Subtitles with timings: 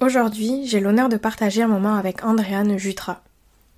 [0.00, 3.22] Aujourd'hui, j'ai l'honneur de partager un moment avec Andréane Jutra,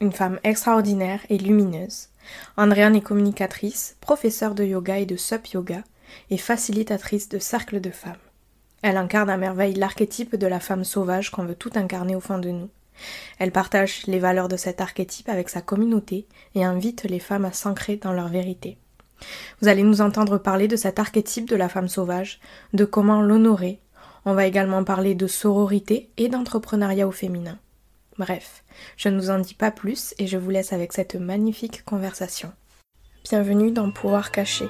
[0.00, 2.08] une femme extraordinaire et lumineuse.
[2.56, 5.82] Andréane est communicatrice, professeure de yoga et de sup yoga
[6.30, 8.14] et facilitatrice de cercles de femmes.
[8.80, 12.38] Elle incarne à merveille l'archétype de la femme sauvage qu'on veut tout incarner au fond
[12.38, 12.70] de nous.
[13.38, 17.52] Elle partage les valeurs de cet archétype avec sa communauté et invite les femmes à
[17.52, 18.78] s'ancrer dans leur vérité.
[19.60, 22.40] Vous allez nous entendre parler de cet archétype de la femme sauvage,
[22.72, 23.80] de comment l'honorer.
[24.28, 27.58] On va également parler de sororité et d'entrepreneuriat au féminin.
[28.18, 28.64] Bref,
[28.96, 32.50] je ne vous en dis pas plus et je vous laisse avec cette magnifique conversation.
[33.22, 34.64] Bienvenue dans Pouvoir caché,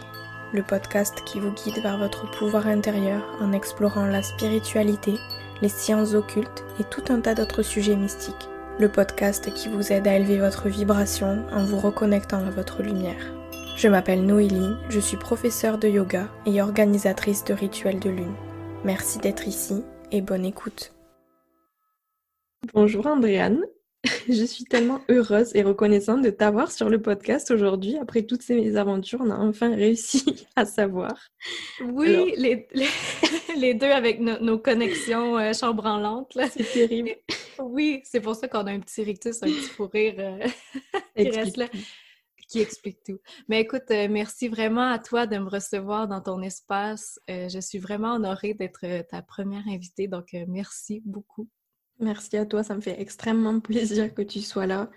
[0.52, 5.14] le podcast qui vous guide vers votre pouvoir intérieur en explorant la spiritualité,
[5.62, 8.50] les sciences occultes et tout un tas d'autres sujets mystiques.
[8.78, 13.33] Le podcast qui vous aide à élever votre vibration en vous reconnectant à votre lumière.
[13.78, 18.34] Je m'appelle Noélie, je suis professeure de yoga et organisatrice de rituels de lune.
[18.86, 19.82] Merci d'être ici
[20.12, 20.94] et bonne écoute.
[22.72, 23.64] Bonjour Andréane,
[24.28, 27.98] je suis tellement heureuse et reconnaissante de t'avoir sur le podcast aujourd'hui.
[27.98, 31.19] Après toutes ces aventures, on a enfin réussi à savoir.
[31.84, 32.69] Oui, les,
[33.56, 36.39] les, deux avec nos connexions euh, chambranlantes.
[36.52, 37.16] C'est terrible.
[37.58, 40.46] oui, c'est pour ça qu'on a un petit rictus, un petit fou rire euh,
[41.16, 41.66] qui reste là
[42.48, 43.19] qui explique tout.
[43.48, 47.20] Mais écoute, euh, merci vraiment à toi de me recevoir dans ton espace.
[47.30, 51.48] Euh, je suis vraiment honorée d'être euh, ta première invitée, donc merci beaucoup.
[51.98, 54.91] Merci à toi, ça me fait extrêmement plaisir que tu sois là.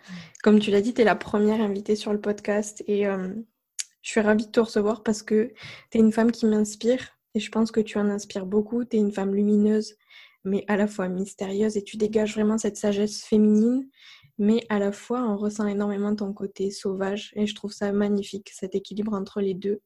[0.44, 4.20] Comme tu l'as dit, tu es la première invitée sur le podcast et je suis
[4.20, 5.54] ravie de te recevoir parce que
[5.92, 8.84] tu es une femme qui m'inspire et je pense que tu en inspires beaucoup.
[8.84, 9.96] Tu es une femme lumineuse
[10.44, 13.88] mais à la fois mystérieuse et tu dégages vraiment cette sagesse féminine
[14.40, 18.50] mais à la fois on ressent énormément ton côté sauvage et je trouve ça magnifique,
[18.54, 19.82] cet équilibre entre les deux.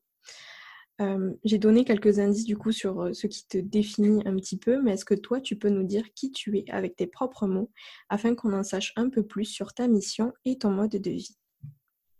[1.01, 4.57] Euh, j'ai donné quelques indices du coup sur euh, ce qui te définit un petit
[4.57, 7.47] peu, mais est-ce que toi tu peux nous dire qui tu es avec tes propres
[7.47, 7.71] mots
[8.09, 11.35] afin qu'on en sache un peu plus sur ta mission et ton mode de vie?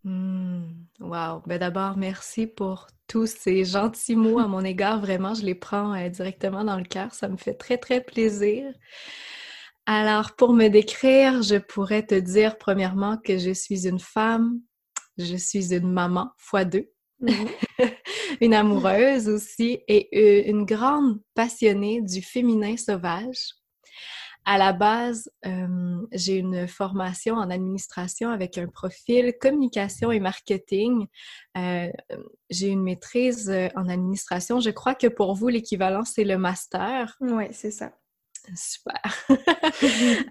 [0.04, 1.44] Mmh, Wow!
[1.46, 5.00] Ben d'abord, merci pour tous ces gentils mots à mon égard.
[5.00, 7.14] Vraiment, je les prends euh, directement dans le cœur.
[7.14, 8.74] Ça me fait très, très plaisir.
[9.86, 14.62] Alors, pour me décrire, je pourrais te dire premièrement que je suis une femme,
[15.18, 16.90] je suis une maman fois deux,
[17.20, 17.48] mhm.
[18.42, 23.56] une amoureuse aussi et une grande passionnée du féminin sauvage.
[24.46, 31.08] À la base, euh, j'ai une formation en administration avec un profil communication et marketing.
[31.58, 31.90] Euh,
[32.50, 34.60] j'ai une maîtrise euh, en administration.
[34.60, 37.16] Je crois que pour vous, l'équivalent, c'est le master.
[37.22, 37.94] Oui, c'est ça.
[38.56, 39.02] Super.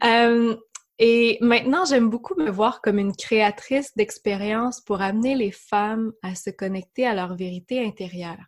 [0.05, 0.57] Euh,
[0.99, 6.35] et maintenant, j'aime beaucoup me voir comme une créatrice d'expériences pour amener les femmes à
[6.35, 8.39] se connecter à leur vérité intérieure.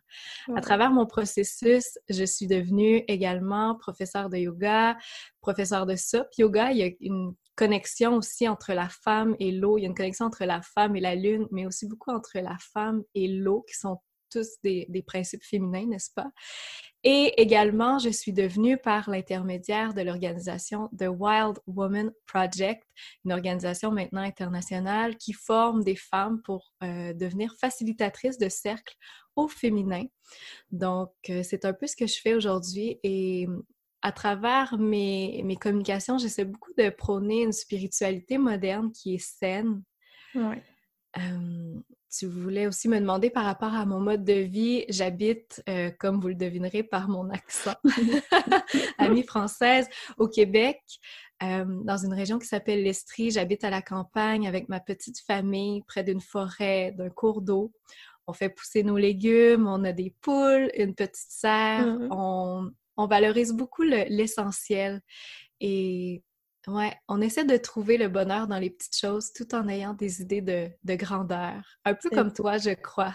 [0.55, 4.95] À travers mon processus, je suis devenue également professeure de yoga,
[5.41, 6.71] professeure de SOP yoga.
[6.71, 9.77] Il y a une connexion aussi entre la femme et l'eau.
[9.77, 12.39] Il y a une connexion entre la femme et la lune, mais aussi beaucoup entre
[12.39, 13.97] la femme et l'eau, qui sont
[14.35, 16.31] tous des, des principes féminins, n'est-ce pas?
[17.07, 22.83] Et également, je suis devenue par l'intermédiaire de l'organisation The Wild Woman Project,
[23.23, 28.95] une organisation maintenant internationale qui forme des femmes pour euh, devenir facilitatrices de cercles
[29.35, 30.05] au féminin.
[30.71, 33.47] Donc, euh, c'est un peu ce que je fais aujourd'hui et
[34.01, 39.83] à travers mes, mes communications, j'essaie beaucoup de prôner une spiritualité moderne qui est saine.
[40.33, 40.63] Ouais
[42.17, 44.85] tu voulais aussi me demander par rapport à mon mode de vie.
[44.89, 47.75] J'habite, euh, comme vous le devinerez par mon accent,
[48.97, 49.87] amie française,
[50.17, 50.79] au Québec,
[51.41, 53.31] dans une région qui s'appelle l'Estrie.
[53.31, 57.73] J'habite à la campagne avec ma petite famille, près d'une forêt, d'un cours d'eau.
[58.27, 61.85] On fait pousser nos légumes, on a des poules, une petite serre.
[61.85, 65.01] Mmh on, on, valorise beaucoup l'essentiel.
[65.59, 66.23] Et
[66.67, 70.21] Ouais, on essaie de trouver le bonheur dans les petites choses tout en ayant des
[70.21, 71.63] idées de, grandeur.
[71.85, 73.13] Un peu comme toi, je crois.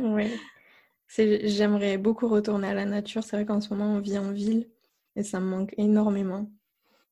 [0.00, 0.32] oui.
[1.16, 3.22] J'aimerais beaucoup retourner à la nature.
[3.22, 4.68] C'est vrai qu'en ce moment, on vit en ville
[5.16, 6.50] et ça me manque énormément.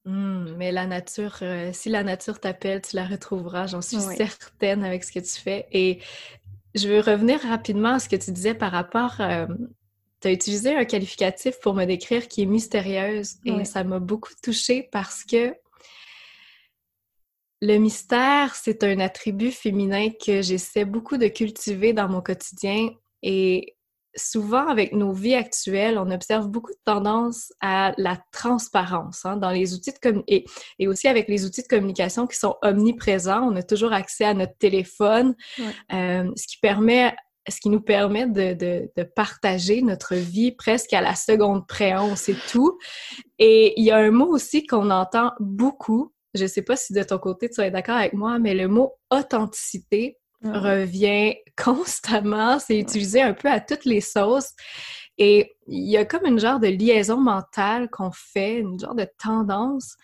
[0.05, 4.85] Mmh, mais la nature, euh, si la nature t'appelle, tu la retrouveras, j'en suis certaine
[4.85, 5.67] avec ce que tu fais.
[5.73, 6.01] Et
[6.75, 9.21] je veux revenir rapidement à ce que tu disais par rapport.
[9.21, 9.47] Euh,
[10.21, 14.33] tu as utilisé un qualificatif pour me décrire qui est mystérieuse et ça m'a beaucoup
[14.43, 15.55] touchée parce que
[17.63, 22.91] le mystère, c'est un attribut féminin que j'essaie beaucoup de cultiver dans mon quotidien
[23.23, 23.77] et
[24.17, 29.51] souvent avec nos vies actuelles, on observe beaucoup de tendance à la transparence hein, dans
[29.51, 30.45] les outils de et,
[30.79, 33.43] et, aussi avec les outils de communication qui sont omniprésents.
[33.43, 35.35] On a toujours accès à notre téléphone,
[35.93, 37.15] euh, ce qui permet
[37.49, 41.97] ce qui nous permet de, partager notre vie presque à la seconde près.
[41.97, 42.77] On sait tout.
[43.39, 46.13] Et il y a un mot aussi qu'on entend beaucoup.
[46.37, 48.69] Je ne sais pas si de ton côté tu es d'accord avec moi, mais le
[48.69, 52.59] mot authenticité ah revient constamment.
[52.59, 54.53] C'est utilisé un peu à toutes les sauces.
[55.19, 59.09] Et il y a comme une genre de liaison mentale qu'on fait, une genre de
[59.23, 59.97] tendance.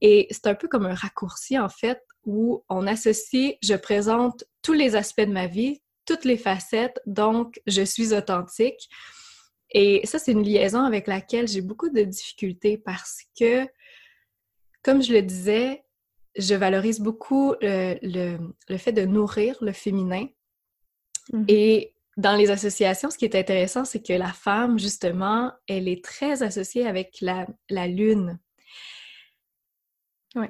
[0.00, 4.72] Et c'est un peu comme un raccourci, en fait, où on associe, je présente tous
[4.72, 8.88] les aspects de ma vie, toutes les facettes, donc je suis authentique.
[9.72, 13.66] Et ça, c'est une liaison avec laquelle j'ai beaucoup de difficultés parce que,
[14.82, 15.84] comme je le disais,
[16.36, 18.38] je valorise beaucoup le,
[18.78, 20.26] fait de nourrir le féminin.
[21.32, 21.44] Mm-hmm.
[21.48, 26.04] Et dans les associations, ce qui est intéressant, c'est que la femme, justement, elle est
[26.04, 28.38] très associée avec la, la lune.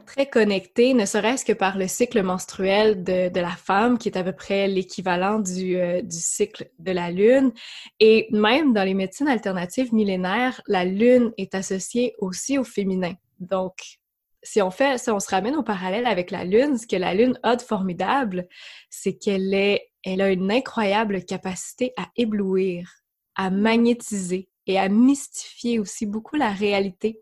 [0.05, 4.19] Très connectée, ne serait-ce que par le cycle menstruel de, de, la femme, qui est
[4.19, 7.53] à peu près l'équivalent du, euh, du cycle de la lune.
[7.99, 13.15] Et même dans les médecines alternatives millénaires, la lune est associée aussi au féminin.
[13.39, 14.00] Donc,
[14.43, 17.15] si on fait, si on se ramène au parallèle avec la Lune, ce que la
[17.15, 18.49] Lune a de formidable,
[18.89, 22.91] c'est qu'elle est, elle a une incroyable capacité à éblouir,
[23.35, 27.21] à magnétiser et à mystifier aussi beaucoup la réalité.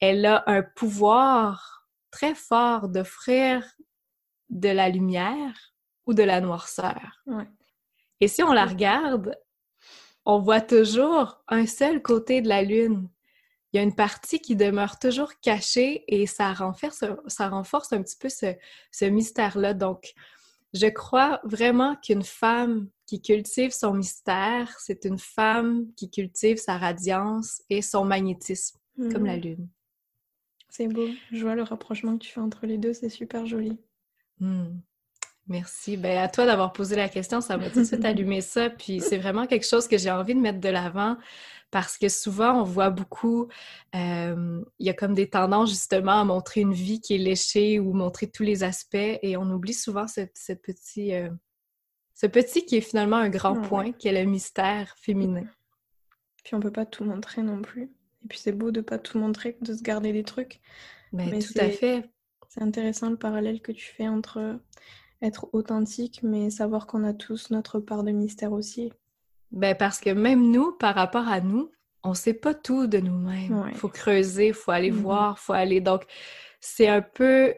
[0.00, 3.64] Elle a un pouvoir très fort d'offrir
[4.48, 5.74] de la lumière
[6.06, 7.22] ou de la noirceur.
[8.20, 9.36] Et si on la regarde,
[10.24, 13.08] on voit toujours un seul côté de la Lune
[13.72, 18.02] il y a une partie qui demeure toujours cachée et ça renforce, ça renforce un
[18.02, 19.74] petit peu ce, mystère-là.
[19.74, 20.14] Donc,
[20.72, 26.78] je crois vraiment qu'une femme qui cultive son mystère, c'est une femme qui cultive sa
[26.78, 28.78] radiance et son magnétisme,
[29.12, 29.40] comme la hmm.
[29.40, 29.68] lune.
[30.70, 31.08] C'est beau.
[31.32, 33.78] Je vois le rapprochement que tu fais entre les deux, c'est super joli.
[34.40, 34.78] Hmm.
[35.48, 35.96] Merci.
[35.96, 38.68] Ben, à toi d'avoir posé la question, ça m'a tout de suite allumé ça.
[38.68, 41.16] Puis c'est vraiment quelque chose que j'ai envie de mettre de l'avant
[41.70, 43.48] parce que souvent, on voit beaucoup,
[43.94, 47.92] il y a comme des tendances justement à montrer une vie qui est léchée ou
[47.92, 50.20] montrer tous les aspects et on oublie souvent ce,
[50.52, 51.12] petit,
[52.14, 55.44] ce petit qui est finalement un grand point, qui est le mystère féminin.
[56.44, 57.90] Puis on peut pas tout montrer non plus.
[58.24, 60.60] Et puis c'est beau de pas tout montrer, de se garder des trucs.
[61.12, 62.08] Ben, mais tout à fait.
[62.48, 64.58] C'est intéressant le parallèle que tu fais entre
[65.22, 68.92] être authentique, mais savoir qu'on a tous notre part de mystère aussi.
[69.50, 71.70] Ben parce que même nous, par rapport à nous,
[72.04, 73.64] on sait pas tout de nous-mêmes.
[73.68, 75.02] Il faut creuser, il faut aller mm-hmm.
[75.02, 75.80] voir, il faut aller.
[75.80, 76.04] Donc,
[76.60, 77.54] c'est un peu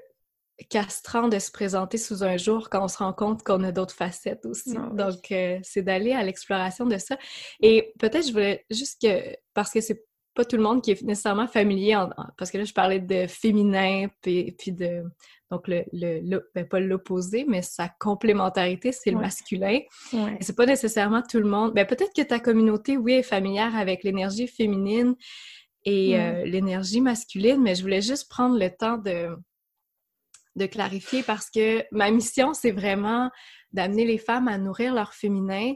[0.68, 3.94] castrant de se présenter sous un jour quand on se rend compte qu'on a d'autres
[3.94, 4.76] facettes aussi.
[4.76, 7.16] Ah Donc, euh, c'est d'aller à l'exploration de ça.
[7.60, 10.04] Et peut-être, je voulais juste que, parce que c'est
[10.40, 12.02] pas tout le monde qui est nécessairement familier,
[12.38, 15.02] parce que là, je parlais de féminin, puis, puis de,
[15.50, 19.80] donc, le, le, ben, pas l'opposé, mais sa complémentarité, c'est le masculin.
[20.14, 20.38] Ouais.
[20.40, 21.74] C'est pas nécessairement tout le monde.
[21.74, 25.14] Ben, peut-être que ta communauté, oui, est familière avec l'énergie féminine
[25.84, 29.36] et euh, l'énergie masculine, mais je voulais juste prendre le temps de,
[30.56, 33.30] de clarifier parce que ma mission, c'est vraiment
[33.72, 35.74] d'amener les femmes à nourrir leur féminin,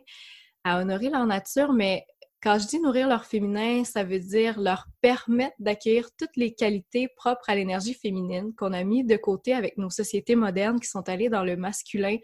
[0.64, 2.06] à honorer leur nature, mais
[2.44, 7.08] quand je dis nourrir leur féminin, ça veut dire leur permettre d'acquérir toutes les qualités
[7.16, 11.08] propres à l'énergie féminine qu'on a mis de côté avec nos sociétés modernes qui sont
[11.08, 12.18] allées dans le masculin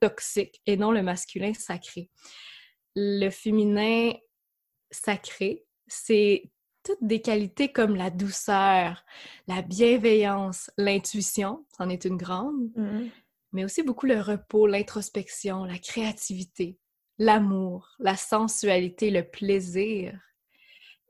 [0.00, 2.08] toxique et non le masculin sacré.
[2.96, 4.14] Le féminin
[4.90, 6.50] sacré, c'est
[6.82, 9.04] toutes des qualités comme la douceur,
[9.46, 13.10] la bienveillance, l'intuition, c'en est une grande, mm-hmm.
[13.52, 16.78] mais aussi beaucoup le repos, l'introspection, la créativité,
[17.20, 20.18] l'amour, la sensualité, le plaisir.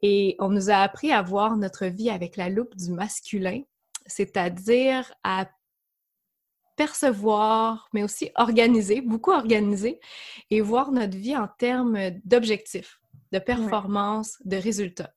[0.03, 3.63] Et on nous a appris à voir notre vie avec la loupe du masculin,
[4.07, 5.49] c'est-à-dire à
[6.77, 10.01] percevoir, mais aussi organiser, beaucoup organiser,
[10.51, 13.01] et voir notre vie en termes d'objectifs,
[13.33, 15.15] de performance, de résultats.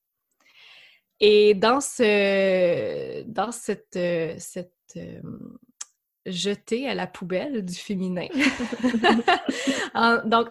[1.19, 3.97] Et dans ce, dans cette,
[4.37, 5.21] cette euh,
[6.25, 8.27] jeté à la poubelle du féminin.
[10.25, 10.49] donc,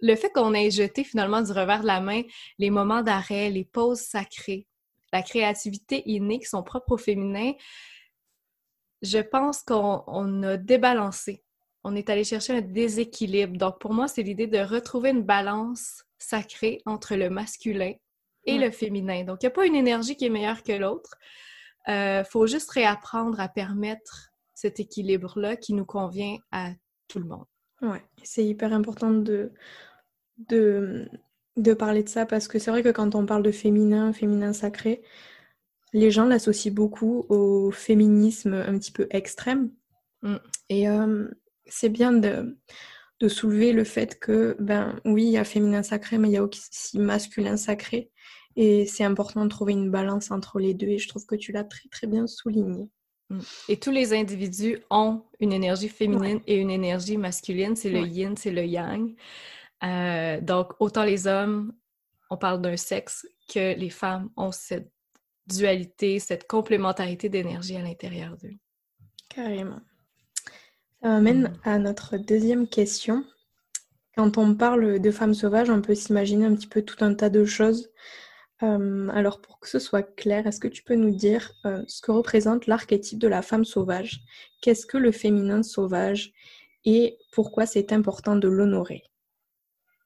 [0.00, 2.22] le fait qu'on ait jeté finalement du revers de la main
[2.58, 4.66] les moments d'arrêt, les pauses sacrées,
[5.12, 7.52] la créativité innée qui sont propres au féminin,
[9.02, 11.42] je pense qu'on a débalancé.
[11.84, 13.56] On est allé chercher un déséquilibre.
[13.56, 17.92] Donc, pour moi, c'est l'idée de retrouver une balance sacrée entre le masculin
[18.44, 19.24] et le féminin.
[19.24, 21.16] Donc, il n'y a pas une énergie qui est meilleure que l'autre.
[21.86, 26.72] Il euh, faut juste réapprendre à permettre cet équilibre-là qui nous convient à
[27.08, 27.44] tout le monde.
[27.82, 29.52] Ouais, c'est hyper important de,
[30.48, 31.08] de,
[31.56, 34.54] de parler de ça parce que c'est vrai que quand on parle de féminin, féminin
[34.54, 35.02] sacré,
[35.92, 39.70] les gens l'associent beaucoup au féminisme un petit peu extrême.
[40.22, 40.36] Mm.
[40.70, 41.28] Et euh,
[41.66, 42.56] c'est bien de,
[43.20, 46.38] de soulever le fait que, ben oui, il y a féminin sacré, mais il y
[46.38, 48.10] a aussi masculin sacré.
[48.56, 50.88] Et c'est important de trouver une balance entre les deux.
[50.88, 52.88] Et je trouve que tu l'as très, très bien souligné.
[53.30, 53.40] Mm.
[53.68, 57.76] Et tous les individus ont une énergie féminine et une énergie masculine.
[57.76, 59.14] C'est le yin, c'est le yang.
[59.84, 61.72] Euh, donc, autant les hommes,
[62.30, 64.90] on parle d'un sexe, que les femmes ont cette
[65.46, 68.56] dualité, cette complémentarité d'énergie à l'intérieur d'eux.
[69.28, 69.80] Carrément.
[71.02, 71.68] Ça m'amène mm.
[71.68, 73.24] à notre deuxième question.
[74.16, 77.28] Quand on parle de femmes sauvages, on peut s'imaginer un petit peu tout un tas
[77.28, 77.90] de choses.
[78.62, 82.00] Euh, alors pour que ce soit clair, est-ce que tu peux nous dire euh, ce
[82.00, 84.20] que représente l'archétype de la femme sauvage?
[84.62, 86.32] Qu'est-ce que le féminin sauvage?
[86.84, 89.02] Et pourquoi c'est important de l'honorer?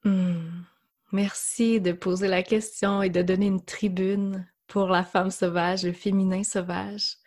[0.03, 0.63] Hmm.
[1.11, 5.93] Merci de poser la question et de donner une tribune pour la femme sauvage, le
[5.93, 7.17] féminin sauvage.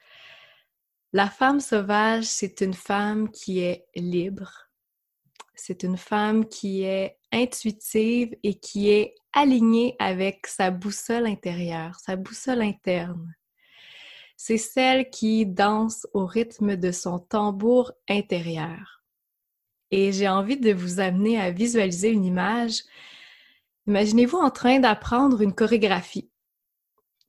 [1.12, 4.70] La femme sauvage, c'est une femme qui est libre.
[5.54, 12.16] C'est une femme qui est intuitive et qui est alignée avec sa boussole intérieure, sa
[12.16, 13.34] boussole interne.
[14.36, 19.02] C'est celle qui danse au rythme de son tambour intérieur.
[19.90, 22.82] Et j'ai envie de vous amener à visualiser une image.
[23.86, 26.30] Imaginez-vous en train d'apprendre une chorégraphie.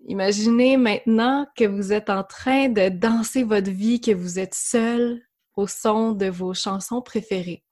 [0.07, 5.21] Imaginez maintenant que vous êtes en train de danser votre vie, que vous êtes seul
[5.55, 7.64] au son de vos chansons préférées.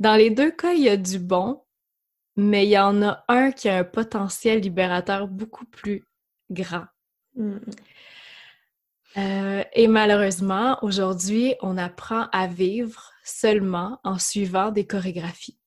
[0.00, 1.62] Dans les deux cas, il y a du bon,
[2.36, 6.04] mais il y en a un qui a un potentiel libérateur beaucoup plus
[6.50, 6.86] grand.
[7.34, 7.58] Mm.
[9.16, 15.58] Euh, et malheureusement, aujourd'hui, on apprend à vivre seulement en suivant des chorégraphies.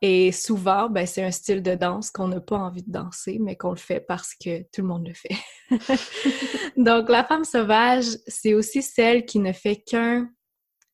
[0.00, 3.56] Et souvent, ben, c'est un style de danse qu'on n'a pas envie de danser, mais
[3.56, 5.36] qu'on le fait parce que tout le monde le fait.
[6.76, 10.30] Donc, la femme sauvage, c'est aussi celle qui ne fait qu'un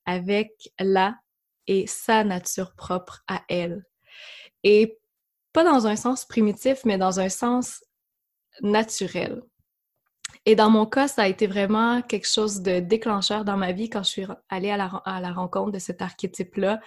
[0.06, 1.14] avec la
[1.66, 3.84] et sa nature propre à elle.
[4.62, 4.98] Et
[5.52, 7.84] pas dans un sens primitif, mais dans un sens
[8.62, 9.42] naturel.
[10.46, 13.88] Et dans mon cas, ça a été vraiment quelque chose de déclencheur dans ma vie
[13.88, 16.80] quand je suis allée à la, à la rencontre de cet archétype-là,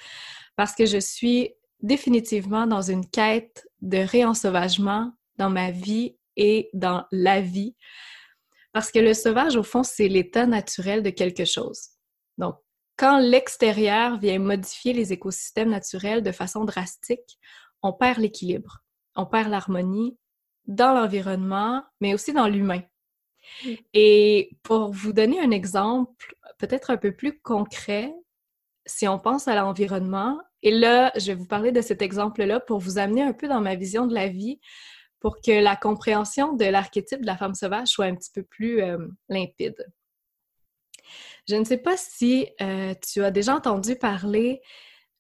[0.56, 7.06] parce que je suis définitivement dans une quête de réensauvagement dans ma vie et dans
[7.12, 7.76] la vie.
[8.74, 11.90] Parce que le sauvage, au fond, c'est l'état naturel de quelque chose.
[12.38, 12.56] Donc,
[12.98, 17.40] quand l'extérieur vient modifier les écosystèmes naturels de façon drastique,
[17.82, 18.84] on perd l'équilibre,
[19.16, 20.18] on perd l'harmonie
[20.66, 22.82] dans l'environnement, mais aussi dans l'humain.
[23.94, 28.14] Et pour vous donner un exemple peut-être un peu plus concret,
[28.86, 32.80] si on pense à l'environnement, et là, je vais vous parler de cet exemple-là pour
[32.80, 34.60] vous amener un peu dans ma vision de la vie,
[35.20, 38.82] pour que la compréhension de l'archétype de la femme sauvage soit un petit peu plus
[38.82, 38.98] euh,
[39.30, 39.76] limpide.
[41.48, 44.62] Je ne sais pas si euh, tu as déjà entendu parler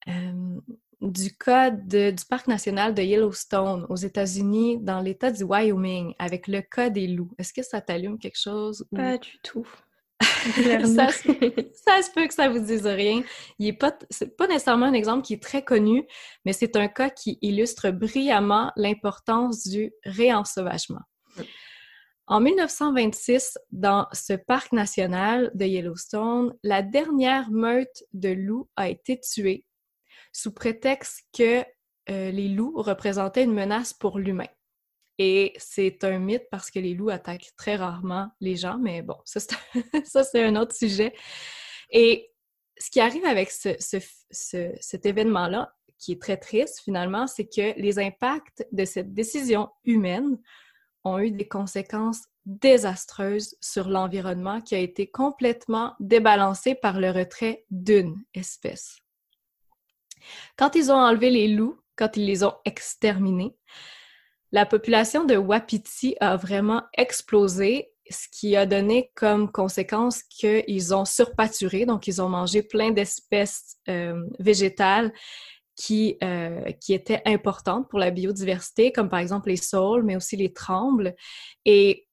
[0.07, 0.59] euh,
[1.01, 6.61] du code du parc national de Yellowstone aux États-Unis, dans l'État du Wyoming, avec le
[6.61, 7.33] cas des loups.
[7.37, 8.85] Est-ce que ça t'allume quelque chose?
[8.95, 9.67] Pas du tout.
[10.21, 13.21] ça, se, peut que ça vous dise rien.
[13.59, 13.91] Il est pas,
[14.37, 16.07] pas nécessairement un exemple qui est très connu,
[16.45, 21.01] mais c'est un cas qui illustre brillamment l'importance du réensauvagement.
[22.29, 29.17] En 1926, dans ce parc national de Yellowstone, la dernière meute de loups a été
[29.21, 29.65] tuée
[30.33, 31.63] sous prétexte que
[32.09, 34.49] euh, les loups représentaient une menace pour l'humain.
[35.17, 39.15] Et c'est un mythe parce que les loups attaquent très rarement les gens, mais bon,
[39.23, 41.13] ça c'est un autre sujet.
[41.91, 42.33] Et
[42.77, 48.67] ce qui arrive avec cet événement-là, qui est très triste finalement, c'est que les impacts
[48.73, 50.37] de cette décision humaine
[51.07, 57.65] ont eu des conséquences désastreuses sur l'environnement qui a été complètement débalancé par le retrait
[57.69, 58.97] d'une espèce.
[60.57, 63.55] Quand ils ont enlevé les loups, quand ils les ont exterminés,
[64.51, 71.03] la population de Wapiti a vraiment explosé, ce qui a donné comme conséquence qu'ils ont
[71.03, 75.11] surpâturé, donc ils ont mangé plein d'espèces euh, végétales
[75.77, 80.35] qui, euh, qui étaient importantes pour la biodiversité, comme par exemple les saules, mais aussi
[80.35, 81.15] les trembles.
[81.63, 82.07] Et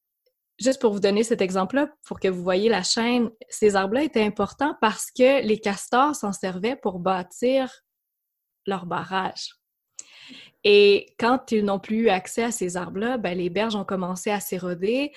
[0.61, 4.23] juste pour vous donner cet exemple-là, pour que vous voyez la chaîne, ces arbres-là étaient
[4.23, 7.73] importants parce que les castors s'en servaient pour bâtir
[8.67, 9.64] leur barrage.
[10.65, 14.31] Et quand ils n'ont plus eu accès à ces arbres-là, ben, les berges ont commencé
[14.31, 15.13] à s'éroder.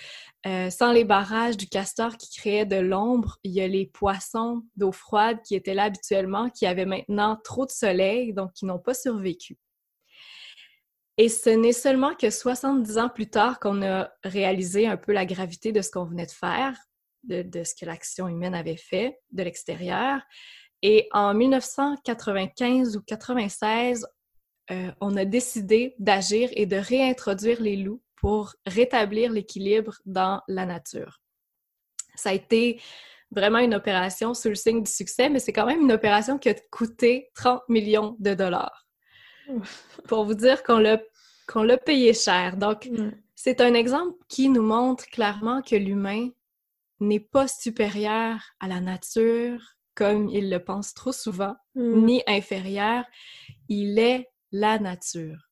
[0.45, 4.63] Euh, sans les barrages du castor qui créaient de l'ombre, il y a les poissons
[4.75, 8.79] d'eau froide qui étaient là habituellement, qui avaient maintenant trop de soleil, donc qui n'ont
[8.79, 9.57] pas survécu.
[11.17, 15.25] Et ce n'est seulement que 70 ans plus tard qu'on a réalisé un peu la
[15.25, 16.77] gravité de ce qu'on venait de faire,
[17.23, 20.21] de, de ce que l'action humaine avait fait de l'extérieur.
[20.83, 24.05] Et en 1995 ou 96,
[24.71, 30.65] euh, on a décidé d'agir et de réintroduire les loups pour rétablir l'équilibre dans la
[30.65, 31.21] nature.
[32.15, 32.81] Ça a été
[33.31, 36.49] vraiment une opération sous le signe du succès, mais c'est quand même une opération qui
[36.49, 38.87] a coûté 30 millions de dollars.
[40.07, 40.99] pour vous dire qu'on l'a
[41.47, 42.57] qu'on l'a payé cher.
[42.57, 42.89] Donc,
[43.33, 46.27] c'est un exemple qui nous montre clairement que l'humain
[46.99, 49.61] n'est pas supérieur à la nature,
[49.95, 52.05] comme il le pense trop souvent, mm.
[52.05, 53.05] ni inférieur.
[53.69, 55.49] Il est la nature.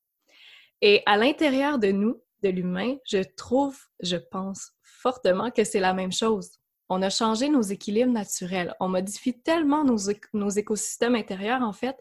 [0.82, 5.94] Et à l'intérieur de nous, de l'humain, je trouve, je pense fortement que c'est la
[5.94, 6.50] même chose.
[6.88, 8.74] On a changé nos équilibres naturels.
[8.78, 9.96] On modifie tellement nos,
[10.34, 11.96] nos écosystèmes intérieurs, en fait,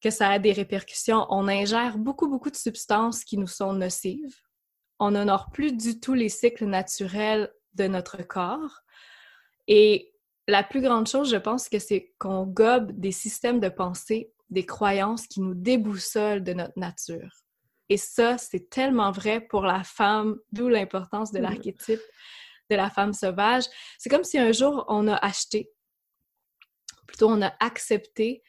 [0.00, 1.26] que ça a des répercussions.
[1.28, 4.36] On ingère beaucoup, beaucoup de substances qui nous sont nocives.
[4.98, 8.80] On n'honore plus du tout les cycles naturels de notre corps.
[9.66, 10.14] Et
[10.48, 14.66] la plus grande chose, je pense que c'est qu'on gobe des systèmes de pensée, des
[14.66, 17.44] croyances qui nous déboussolent de notre nature.
[17.88, 21.42] Et ça, c'est tellement vrai pour la femme, d'où l'importance de mm.
[21.42, 22.00] l'archétype
[22.70, 23.64] de la femme sauvage.
[23.98, 25.70] C'est comme si un jour on a acheté,
[27.06, 28.42] plutôt on a accepté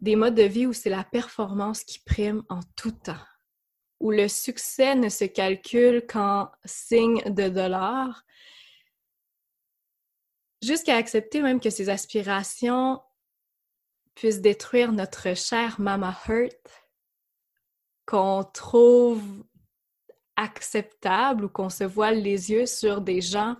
[0.00, 3.24] des modes de vie où c'est la performance qui prime en tout temps,
[4.00, 8.22] où le succès ne se calcule qu'en signe de dollars,
[10.62, 13.00] jusqu'à accepter même que ces aspirations
[14.14, 16.88] puissent détruire notre chère Mama Hurt,
[18.06, 19.22] qu'on trouve
[20.36, 23.56] acceptable ou qu'on se voile les yeux sur des gens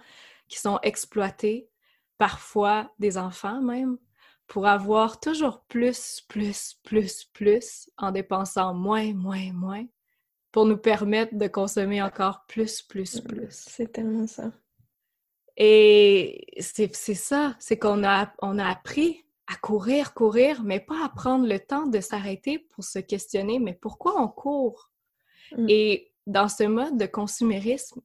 [0.49, 1.71] qui sont exploités,
[2.19, 3.99] parfois des enfants même,
[4.47, 9.87] pour avoir toujours plus, plus, plus, plus en dépensant moins, moins, moins
[10.53, 13.49] pour nous permettre de consommer encore plus, plus, plus.
[13.51, 14.53] C'est tellement ça.
[15.57, 21.09] Et c'est ça, c'est qu'on a, on a appris à courir, courir, mais pas à
[21.09, 24.91] prendre le temps de s'arrêter pour se questionner, mais pourquoi on court?
[25.57, 25.67] Mm.
[25.69, 28.01] Et dans ce mode de consumérisme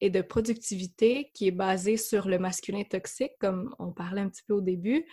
[0.00, 4.42] et de productivité qui est basé sur le masculin toxique, comme on parlait un petit
[4.46, 5.06] peu au début,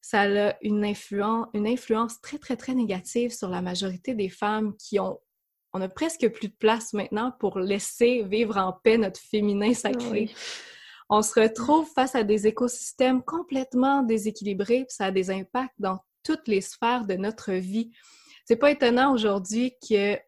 [0.00, 4.74] ça a une influence, une influence très, très, très négative sur la majorité des femmes
[4.76, 5.20] qui ont
[5.72, 10.30] on a presque plus de place maintenant pour laisser vivre en paix notre féminin sacré.
[11.10, 16.48] On se retrouve face à des écosystèmes complètement déséquilibrés, ça a des impacts dans toutes
[16.48, 17.90] les sphères de notre vie.
[18.46, 20.18] C'est pas étonnant aujourd'hui que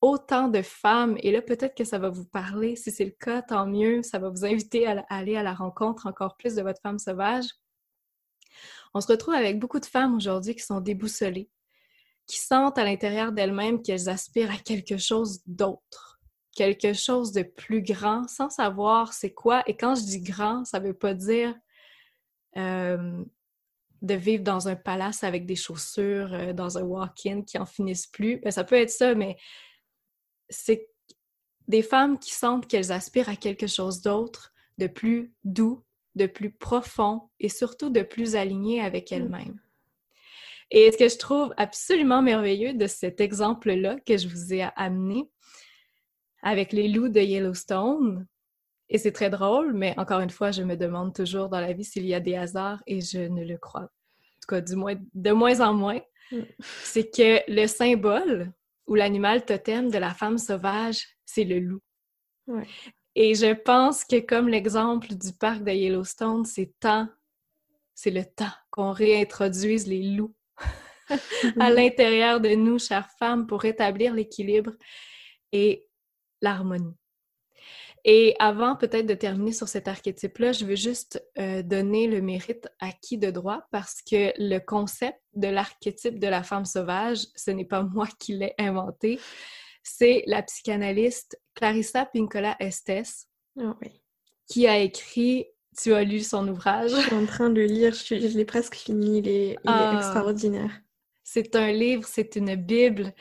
[0.00, 3.40] autant de femmes, et là peut-être que ça va vous parler, si c'est le cas,
[3.40, 6.80] tant mieux, ça va vous inviter à aller à la rencontre encore plus de votre
[6.82, 7.46] femme sauvage
[8.94, 11.50] on se retrouve avec beaucoup de femmes aujourd'hui qui sont déboussolées,
[12.26, 16.11] qui sentent à l'intérieur d'elles-mêmes qu'elles aspirent à quelque chose d'autre,
[16.54, 19.62] quelque chose de plus grand, sans savoir c'est quoi.
[19.66, 21.54] Et quand je dis grand, ça ne veut pas dire
[22.56, 23.24] euh,
[24.02, 28.06] de vivre dans un palace avec des chaussures, euh, dans un walk-in qui en finissent
[28.06, 28.38] plus.
[28.40, 29.36] Ben, ça peut être ça, mais
[30.48, 30.88] c'est
[31.68, 35.84] des femmes qui sentent qu'elles aspirent à quelque chose d'autre, de plus doux,
[36.14, 39.14] de plus profond et surtout de plus aligné avec mm.
[39.14, 39.60] elle-même.
[40.70, 45.30] Et ce que je trouve absolument merveilleux de cet exemple-là que je vous ai amené
[46.42, 48.26] avec les loups de Yellowstone,
[48.92, 51.84] et c'est très drôle, mais encore une fois, je me demande toujours dans la vie
[51.84, 53.84] s'il y a des hasards et je ne le crois.
[53.84, 56.00] En tout cas, du moins, de moins en moins,
[56.30, 56.40] mm.
[56.60, 58.52] c'est que le symbole
[58.86, 61.80] ou l'animal totem de la femme sauvage, c'est le loup.
[63.14, 67.08] Et je pense que comme l'exemple du parc de Yellowstone, c'est temps,
[67.94, 70.34] c'est le temps qu'on réintroduise les loups
[71.60, 74.72] à l'intérieur de nous, chères femmes, pour rétablir l'équilibre
[75.52, 75.86] et
[76.42, 76.94] l'harmonie.
[78.04, 82.68] Et avant peut-être de terminer sur cet archétype-là, je veux juste euh, donner le mérite
[82.80, 87.64] acquis de droit parce que le concept de l'archétype de la femme sauvage, ce n'est
[87.64, 89.18] pas moi qui l'ai inventé
[89.82, 93.28] c'est la psychanalyste Clarissa Pinkola Estes
[93.60, 93.76] ah
[94.46, 95.46] qui a écrit
[95.80, 96.90] tu as lu son ouvrage.
[96.90, 99.94] Je suis en train de le lire, je, l'ai presque fini, il est, ah.
[99.96, 100.70] extraordinaire.
[101.24, 103.14] C'est un livre, c'est une Bible.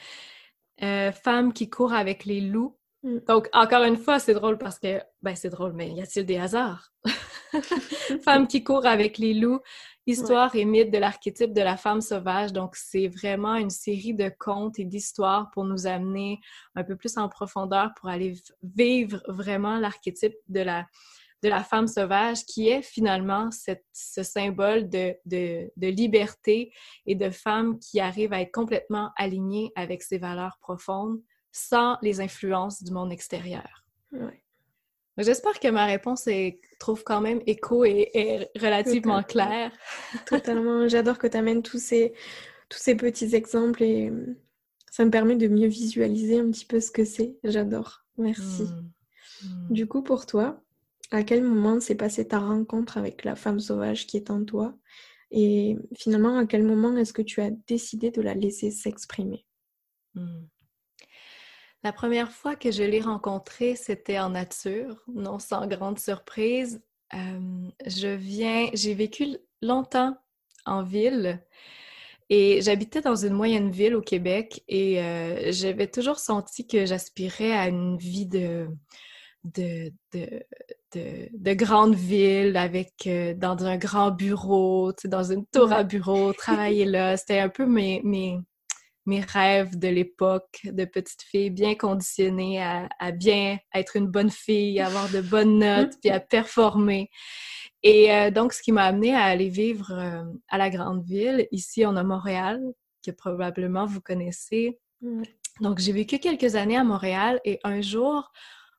[0.83, 2.77] Euh, femme qui court avec les loups.
[3.03, 3.19] Mm.
[3.27, 6.37] Donc, encore une fois, c'est drôle parce que, ben c'est drôle, mais y a-t-il des
[6.37, 6.91] hasards?
[8.23, 9.61] Femme qui court avec les loups,
[10.07, 12.51] Histoire et mythe de l'archétype de la femme sauvage.
[12.51, 16.39] Donc, c'est vraiment une série de contes et d'histoires pour nous amener
[16.73, 18.33] un peu plus en profondeur pour aller
[18.63, 20.87] vivre vraiment l'archétype de la,
[21.43, 26.73] de la femme sauvage qui est finalement cette, ce symbole de, de, de, liberté
[27.05, 32.21] et de femme qui arrive à être complètement alignée avec ses valeurs profondes sans les
[32.21, 33.85] influences du monde extérieur.
[35.17, 39.71] J'espère que ma réponse est, trouve quand même écho et est relativement claire.
[40.25, 40.87] Totalement.
[40.87, 42.13] J'adore que tu amènes tous ces,
[42.69, 44.35] tous ces petits exemples et hum,
[44.89, 47.37] ça me permet de mieux visualiser un petit peu ce que c'est.
[47.43, 48.03] J'adore.
[48.17, 48.63] Merci.
[48.63, 48.91] Mmh.
[49.43, 49.73] Mmh.
[49.73, 50.61] Du coup, pour toi,
[51.11, 54.75] à quel moment s'est passée ta rencontre avec la femme sauvage qui est en toi?
[55.31, 59.45] Et finalement, à quel moment est-ce que tu as décidé de la laisser s'exprimer?
[60.15, 60.41] Mmh.
[61.83, 66.81] La première fois que je l'ai rencontrée, c'était en nature, non sans grande surprise.
[67.11, 70.15] je viens, j'ai vécu longtemps
[70.65, 71.41] en ville
[72.29, 77.51] et j'habitais dans une moyenne ville au Québec et euh, j'avais toujours senti que j'aspirais
[77.51, 78.69] à une vie de,
[79.43, 80.45] de, de,
[80.93, 86.85] de, grande ville avec euh, dans un grand bureau, dans une tour à bureau, travailler
[86.85, 87.17] là.
[87.17, 88.39] C'était un peu mes, mes,
[89.05, 94.29] mes rêves de l'époque de petite fille, bien conditionnée à, à, bien être une bonne
[94.29, 97.09] fille, à avoir de bonnes notes, puis à performer.
[97.83, 101.47] Et euh, donc, ce qui m'a amené à aller vivre euh, à la grande ville.
[101.51, 102.61] Ici, on a Montréal,
[103.03, 104.79] que probablement vous connaissez.
[105.59, 108.31] Donc, j'ai vécu quelques années à Montréal et un jour,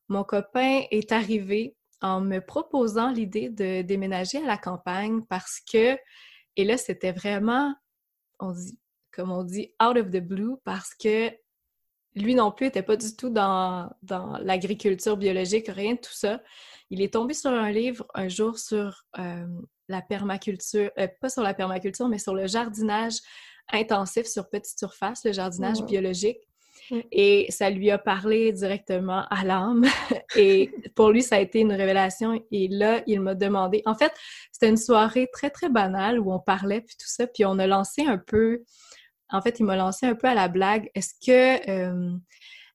[0.08, 5.96] mon copain est arrivé en me proposant l'idée de déménager à la campagne parce que,
[6.56, 7.74] et là, c'était vraiment,
[8.38, 8.78] on dit,
[9.12, 11.30] comme on dit, out of the blue, parce que
[12.14, 16.42] lui non plus n'était pas du tout dans, dans l'agriculture biologique, rien de tout ça.
[16.90, 19.46] Il est tombé sur un livre un jour sur euh,
[19.88, 23.14] la permaculture, euh, pas sur la permaculture, mais sur le jardinage
[23.72, 25.84] intensif sur petite surface, le jardinage oh.
[25.84, 26.38] biologique.
[27.10, 29.84] Et ça lui a parlé directement à l'âme.
[30.36, 32.42] Et pour lui, ça a été une révélation.
[32.50, 33.82] Et là, il m'a demandé.
[33.86, 34.12] En fait,
[34.50, 37.26] c'était une soirée très, très banale où on parlait, puis tout ça.
[37.26, 38.62] Puis on a lancé un peu.
[39.32, 40.90] En fait, il m'a lancé un peu à la blague.
[40.94, 41.70] Est-ce que.
[41.70, 42.16] Euh,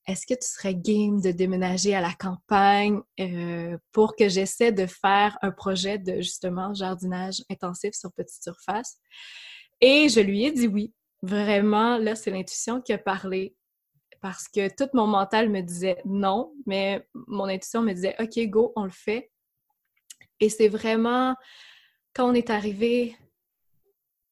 [0.10, 5.52] tu serais game de déménager à la campagne euh, pour que j'essaie de faire un
[5.52, 9.00] projet de justement jardinage intensif sur petite surface?
[9.82, 10.93] Et je lui ai dit oui.
[11.24, 13.56] Vraiment, là, c'est l'intuition qui a parlé
[14.22, 18.72] parce que tout mon mental me disait non, mais mon intuition me disait OK, go,
[18.76, 19.32] on le fait.
[20.39, 21.36] Et c'est vraiment
[22.13, 23.15] quand on est arrivé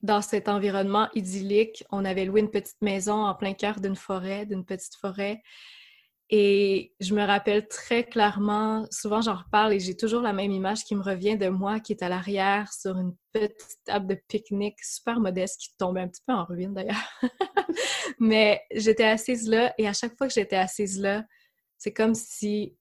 [0.06, 4.46] dans cet environnement idyllique, on avait loué une petite maison en plein cœur d'une forêt,
[4.46, 5.41] d'une petite forêt.
[6.30, 10.84] Et je me rappelle très clairement, souvent j'en reparle et j'ai toujours la même image
[10.84, 14.84] qui me revient de moi qui est à l'arrière sur une petite table de pique-nique
[14.84, 17.22] super modeste qui tombait un petit peu en ruine d'ailleurs.
[18.20, 21.24] Mais j'étais assise là et à chaque fois que j'étais assise là,
[21.78, 22.76] c'est comme si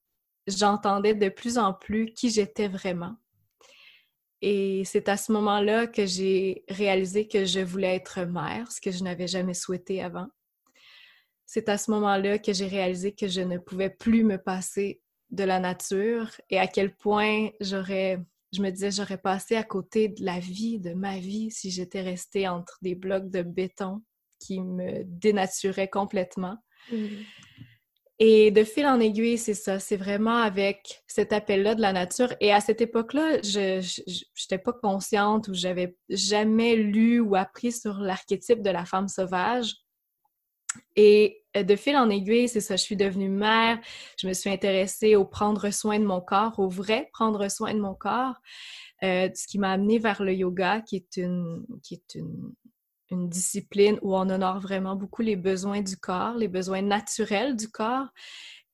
[0.46, 3.16] j'entendais de plus en plus qui j'étais vraiment.
[4.46, 8.90] Et c'est à ce moment-là que j'ai réalisé que je voulais être mère, ce que
[8.90, 10.26] je n'avais jamais souhaité avant
[11.46, 15.44] c'est à ce moment-là que j'ai réalisé que je ne pouvais plus me passer de
[15.44, 18.20] la nature et à quel point j'aurais,
[18.52, 22.02] je me disais, j'aurais passé à côté de la vie, de ma vie, si j'étais
[22.02, 24.02] restée entre des blocs de béton
[24.40, 26.56] qui me dénaturaient complètement.
[26.90, 27.06] Mmh.
[28.26, 32.32] Et de fil en aiguille, c'est ça, c'est vraiment avec cet appel-là de la nature.
[32.40, 37.98] Et à cette époque-là, je n'étais pas consciente ou j'avais jamais lu ou appris sur
[37.98, 39.74] l'archétype de la femme sauvage.
[40.96, 43.78] Et euh, de fil en aiguille, c'est ça, je suis devenue mère,
[44.18, 47.80] je me suis intéressée au prendre soin de mon corps, au vrai prendre soin de
[47.80, 48.36] mon corps,
[49.02, 52.54] euh, ce qui m'a amenée vers le yoga, qui est une, qui est une,
[53.10, 57.68] une, discipline où on honore vraiment beaucoup les besoins du corps, les besoins naturels du
[57.68, 58.08] corps.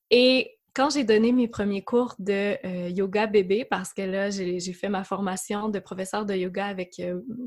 [0.09, 4.73] Et quand j'ai donné mes premiers cours de euh, yoga bébé, parce que là, j'ai
[4.73, 7.01] fait ma formation de professeur de yoga avec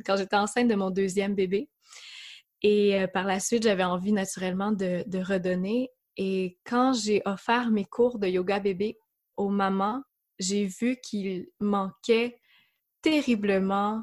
[0.04, 1.68] quand j'étais enceinte de mon deuxième bébé,
[2.64, 5.90] et euh, par la suite, j'avais envie naturellement de, redonner.
[6.16, 8.98] Et quand j'ai offert mes cours de yoga bébé
[9.36, 10.02] aux mamans,
[10.38, 12.40] j'ai vu qu'il manquait
[13.02, 14.02] terriblement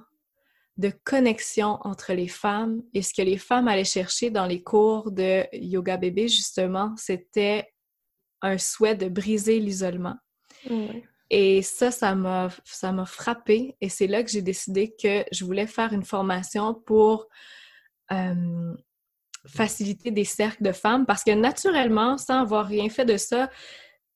[0.81, 2.81] de connexion entre les femmes.
[2.93, 7.73] Et ce que les femmes allaient chercher dans les cours de yoga bébé, justement, c'était
[8.41, 10.17] un souhait de briser l'isolement.
[11.29, 13.77] Et ça, ça m'a, ça m'a frappé.
[13.79, 17.27] Et c'est là que j'ai décidé que je voulais faire une formation pour
[18.11, 18.73] euh,
[19.47, 23.49] faciliter des cercles de femmes parce que naturellement, sans avoir rien fait de ça,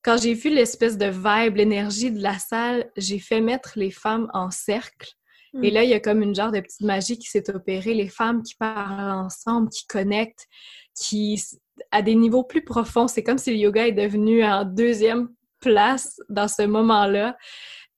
[0.02, 4.30] quand j'ai vu l'espèce de vibe, l'énergie de la salle, j'ai fait mettre les femmes
[4.34, 5.14] en cercle.
[5.62, 7.94] Et là, il y a comme une genre de petite magie qui s'est opérée.
[7.94, 10.46] Les femmes qui parlent ensemble, qui connectent,
[10.94, 11.42] qui,
[11.90, 15.28] à des niveaux plus profonds, c'est comme si le yoga est devenu en deuxième
[15.60, 17.36] place dans ce moment-là.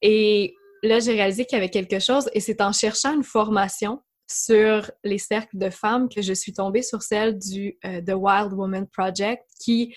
[0.02, 4.00] Et là, j'ai réalisé qu'il y avait quelque chose et c'est en cherchant une formation
[4.30, 8.52] sur les cercles de femmes que je suis tombée sur celle du euh, The Wild
[8.52, 9.94] Woman Project qui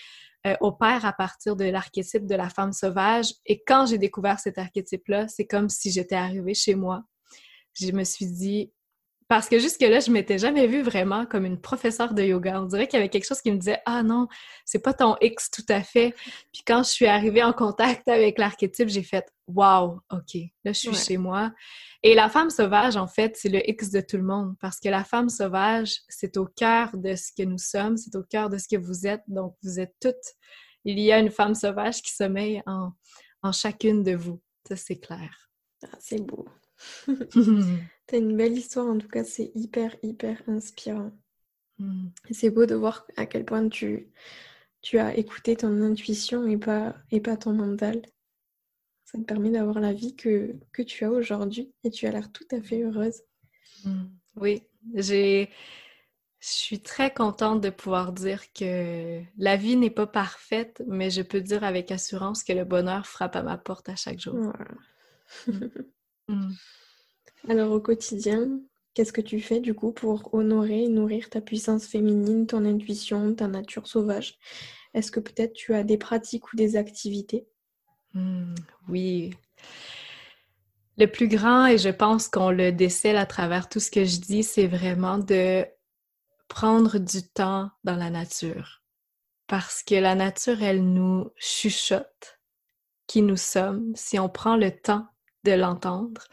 [0.48, 3.34] euh, opère à partir de l'archétype de la femme sauvage.
[3.46, 7.04] Et quand j'ai découvert cet archétype-là, c'est comme si j'étais arrivée chez moi.
[7.74, 8.72] Je me suis dit,
[9.32, 12.62] parce que jusque-là, je m'étais jamais vue vraiment comme une professeure de yoga.
[12.62, 14.28] On dirait qu'il y avait quelque chose qui me disait Ah non,
[14.66, 16.14] c'est pas ton X tout à fait.
[16.52, 20.80] Puis quand je suis arrivée en contact avec l'archétype, j'ai fait Wow, OK, là je
[20.80, 21.54] suis chez moi.
[22.04, 24.56] Et la femme sauvage, en fait, c'est le X de tout le monde.
[24.60, 28.24] Parce que la femme sauvage, c'est au cœur de ce que nous sommes, c'est au
[28.24, 29.24] cœur de ce que vous êtes.
[29.30, 30.36] Donc vous êtes toutes.
[30.84, 32.92] Il y a une femme sauvage qui sommeille en,
[33.44, 34.42] en chacune de vous.
[34.68, 35.50] Ça, c'est clair.
[35.86, 36.46] Ah, c'est beau.
[38.08, 41.12] T'as une belle histoire, en tout cas, c'est hyper, hyper inspirant.
[41.80, 42.10] Hmm.
[42.32, 44.10] C'est beau de voir à quel point tu,
[44.82, 48.02] tu as écouté ton intuition et pas, et pas ton mental.
[49.06, 52.32] Ça te permet d'avoir la vie que, que tu as aujourd'hui et tu as l'air
[52.32, 53.22] tout à fait heureuse.
[53.84, 54.06] Hmm.
[54.36, 54.64] Oui,
[54.94, 55.50] j'ai.
[56.40, 61.22] Je suis très contente de pouvoir dire que la vie n'est pas parfaite, mais je
[61.22, 64.52] peux dire avec assurance que le bonheur frappe à ma porte à chaque jour.
[66.28, 66.52] Hmm.
[67.50, 68.62] Alors au quotidien,
[68.94, 73.34] qu'est-ce que tu fais du coup pour honorer et nourrir ta puissance féminine, ton intuition,
[73.34, 74.38] ta nature sauvage?
[74.94, 77.48] Est-ce que peut-être tu as des pratiques ou des activités?
[78.14, 78.54] Hmm,
[78.90, 79.34] Oui.
[80.98, 84.20] Le plus grand, et je pense qu'on le décèle à travers tout ce que je
[84.20, 85.66] dis, c'est vraiment de
[86.48, 88.84] prendre du temps dans la nature.
[89.48, 92.40] Parce que la nature, elle nous chuchote
[93.08, 95.08] qui nous sommes si on prend le temps
[95.44, 96.24] de l'entendre.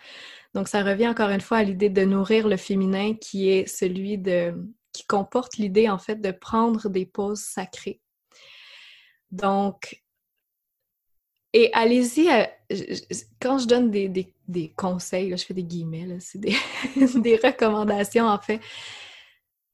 [0.54, 4.18] Donc, ça revient encore une fois à l'idée de nourrir le féminin qui est celui
[4.18, 4.54] de
[4.92, 8.00] qui comporte l'idée en fait de prendre des pauses sacrées.
[9.30, 10.02] Donc,
[11.52, 12.44] et allez-y, euh,
[13.40, 16.56] quand je donne des, des, conseils, je fais des guillemets, c'est des,
[17.20, 18.60] des recommandations en fait,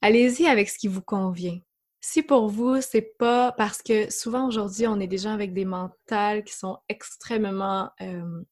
[0.00, 1.58] allez-y avec ce qui vous convient.
[2.00, 5.64] Si pour vous, c'est pas parce que souvent aujourd'hui, on est des gens avec des
[5.64, 8.42] mentales qui sont extrêmement euh,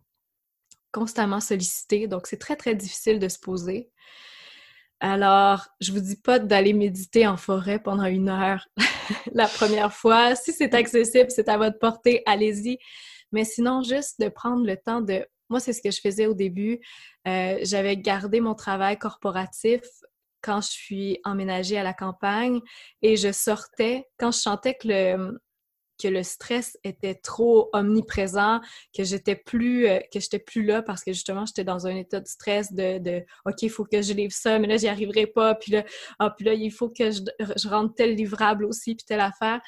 [0.92, 3.90] constamment sollicité, donc c'est très, très difficile de se poser.
[5.00, 8.68] Alors, je vous dis pas d'aller méditer en forêt pendant une heure
[9.32, 10.36] la première fois.
[10.36, 12.78] Si c'est accessible, c'est à votre portée, allez-y.
[13.32, 15.26] Mais sinon, juste de prendre le temps de...
[15.48, 16.78] Moi, c'est ce que je faisais au début.
[17.26, 19.80] Euh, j'avais gardé mon travail corporatif
[20.40, 22.60] quand je suis emménagée à la campagne
[23.00, 25.40] et je sortais, quand je sentais que le,
[26.02, 28.60] que le stress était trop omniprésent,
[28.96, 32.20] que j'étais plus euh, que j'étais plus là parce que justement j'étais dans un état
[32.20, 35.26] de stress de, de OK, il faut que je livre ça, mais là j'y arriverai
[35.26, 35.84] pas, puis là
[36.18, 39.60] ah, puis là il faut que je, je rentre tel livrable aussi puis telle affaire.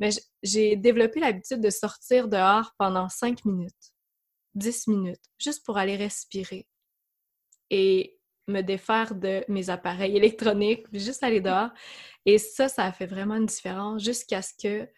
[0.00, 0.10] Mais
[0.42, 3.92] j'ai développé l'habitude de sortir dehors pendant cinq minutes,
[4.54, 6.66] dix minutes, juste pour aller respirer
[7.70, 11.70] et me défaire de mes appareils électroniques, juste aller dehors.
[12.26, 14.88] Et ça, ça a fait vraiment une différence jusqu'à ce que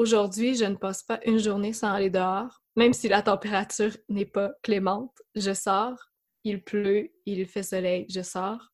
[0.00, 4.24] Aujourd'hui, je ne passe pas une journée sans aller dehors, même si la température n'est
[4.24, 5.14] pas clémente.
[5.34, 5.98] Je sors,
[6.42, 8.72] il pleut, il fait soleil, je sors.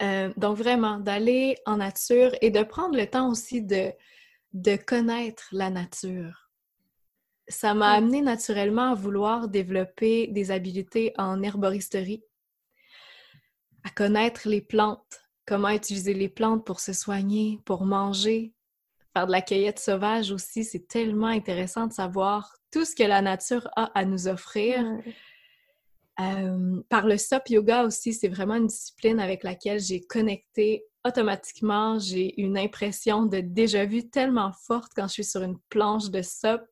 [0.00, 3.92] Euh, donc vraiment, d'aller en nature et de prendre le temps aussi de,
[4.54, 6.50] de connaître la nature.
[7.46, 12.24] Ça m'a amené naturellement à vouloir développer des habiletés en herboristerie,
[13.84, 18.54] à connaître les plantes, comment utiliser les plantes pour se soigner, pour manger,
[19.26, 23.68] de la cueillette sauvage aussi, c'est tellement intéressant de savoir tout ce que la nature
[23.76, 24.84] a à nous offrir.
[26.20, 31.98] Euh, par le SOP yoga aussi, c'est vraiment une discipline avec laquelle j'ai connecté automatiquement.
[31.98, 36.20] J'ai une impression de déjà vu tellement forte quand je suis sur une planche de
[36.22, 36.62] SOP.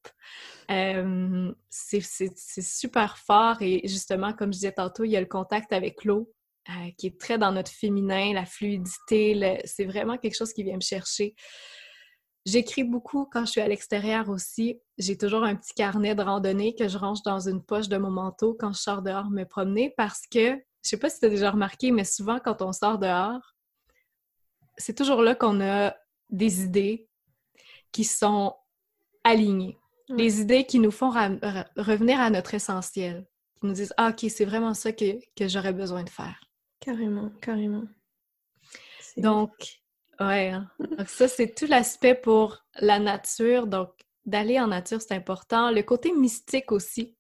[0.70, 2.02] Euh, c'est
[2.60, 6.32] super fort et justement, comme je disais tantôt, il y a le contact avec l'eau
[6.68, 9.60] euh, qui est très dans notre féminin, la fluidité.
[9.64, 11.36] C'est vraiment quelque chose qui vient me chercher.
[12.46, 14.80] J'écris beaucoup quand je suis à l'extérieur aussi.
[14.98, 18.10] J'ai toujours un petit carnet de randonnée que je range dans une poche de mon
[18.10, 21.28] manteau quand je sors dehors me promener parce que, je sais pas si tu as
[21.28, 23.56] déjà remarqué, mais souvent quand on sort dehors,
[24.78, 25.96] c'est toujours là qu'on a
[26.30, 27.08] des idées
[27.90, 28.54] qui sont
[29.24, 29.76] alignées.
[30.08, 33.26] Les idées qui nous font revenir à notre essentiel,
[33.58, 36.38] qui nous disent Ah, ok, c'est vraiment ça que, que j'aurais besoin de faire.
[36.78, 37.84] Carrément, carrément.
[39.16, 39.80] Donc,
[40.20, 40.50] Ouais.
[40.50, 40.70] Hein.
[40.78, 43.66] Donc ça, c'est tout l'aspect pour la nature.
[43.66, 43.90] Donc,
[44.24, 45.70] d'aller en nature, c'est important.
[45.70, 47.16] Le côté mystique aussi.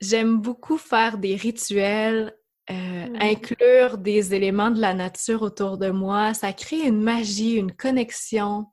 [0.00, 2.36] J'aime beaucoup faire des rituels,
[2.70, 6.34] euh, inclure des éléments de la nature autour de moi.
[6.34, 8.66] Ça crée une magie, une connexion.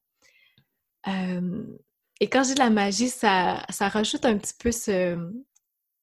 [1.08, 1.64] Euh,
[2.20, 5.18] et quand j'ai de la magie, ça, ça rajoute un petit peu ce...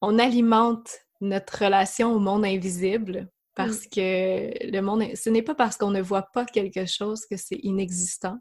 [0.00, 0.90] On alimente
[1.20, 3.28] notre relation au monde invisible.
[3.58, 7.36] Parce que le monde, ce n'est pas parce qu'on ne voit pas quelque chose que
[7.36, 8.38] c'est inexistant.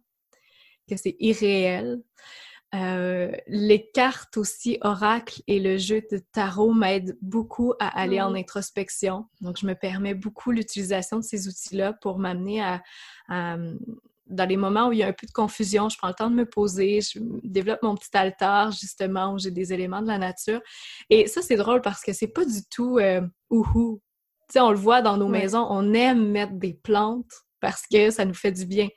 [0.87, 2.01] que c'est irréel.
[2.75, 8.35] Euh, les cartes aussi, oracle et le jeu de tarot m'aident beaucoup à aller en
[8.35, 9.25] introspection.
[9.41, 12.81] Donc, je me permets beaucoup l'utilisation de ces outils-là pour m'amener à,
[14.29, 16.29] dans les moments où il y a un peu de confusion, je prends le temps
[16.29, 20.17] de me poser, je développe mon petit altar, justement, où j'ai des éléments de la
[20.17, 20.61] nature.
[21.09, 24.01] Et ça, c'est drôle parce que c'est pas du tout euh, ouhou.
[24.49, 28.23] Sais, on le voit dans nos maisons, on aime mettre des plantes parce que ça
[28.23, 28.87] nous fait du bien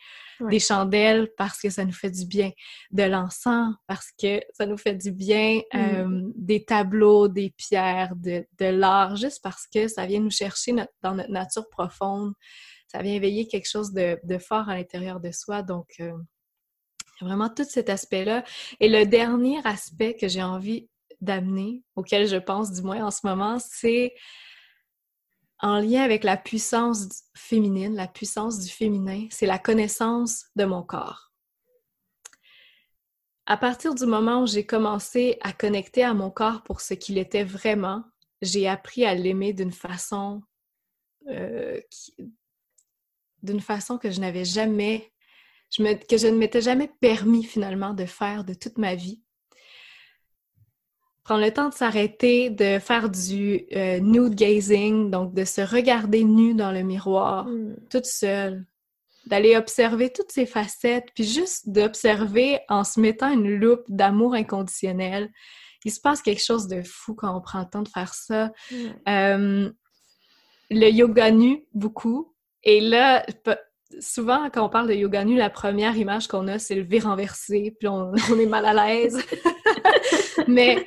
[0.49, 2.51] des chandelles parce que ça nous fait du bien,
[2.91, 5.79] de l'encens parce que ça nous fait du bien, mm.
[5.79, 11.15] euh, des tableaux, des pierres, de, l'art, juste parce que ça vient nous chercher dans
[11.15, 12.33] notre nature profonde,
[12.89, 15.63] ça vient éveiller quelque chose de, fort à l'intérieur de soi.
[15.63, 16.13] Donc, euh,
[17.21, 18.45] vraiment tout cet aspect-là.
[18.81, 20.89] Et le dernier aspect que j'ai envie
[21.21, 24.15] d'amener, auquel je pense du moins en ce moment, c'est
[25.63, 30.83] en lien avec la puissance féminine, la puissance du féminin, c'est la connaissance de mon
[30.83, 31.33] corps.
[33.47, 37.19] À partir du moment où j'ai commencé à connecter à mon corps pour ce qu'il
[37.19, 38.05] était vraiment,
[38.43, 40.43] j'ai appris à l'aimer d'une façon
[41.29, 41.81] euh,
[43.43, 45.13] d'une façon que je n'avais jamais,
[45.77, 49.23] que je ne m'étais jamais permis finalement de faire de toute ma vie
[51.31, 56.25] prendre le temps de s'arrêter, de faire du euh, nude gazing, donc de se regarder
[56.25, 57.77] nu dans le miroir, hmm.
[57.89, 58.67] toute seule,
[59.27, 65.31] d'aller observer toutes ces facettes, puis juste d'observer en se mettant une loupe d'amour inconditionnel.
[65.85, 68.51] Il se passe quelque chose de fou quand on prend le temps de faire ça.
[69.09, 69.71] Euh,
[70.69, 72.35] le yoga nu, beaucoup.
[72.65, 73.25] Et là,
[74.01, 76.99] souvent, quand on parle de yoga nu, la première image qu'on a, c'est le V
[76.99, 79.25] renversé, puis on, on est mal à l'aise.
[80.49, 80.85] Mais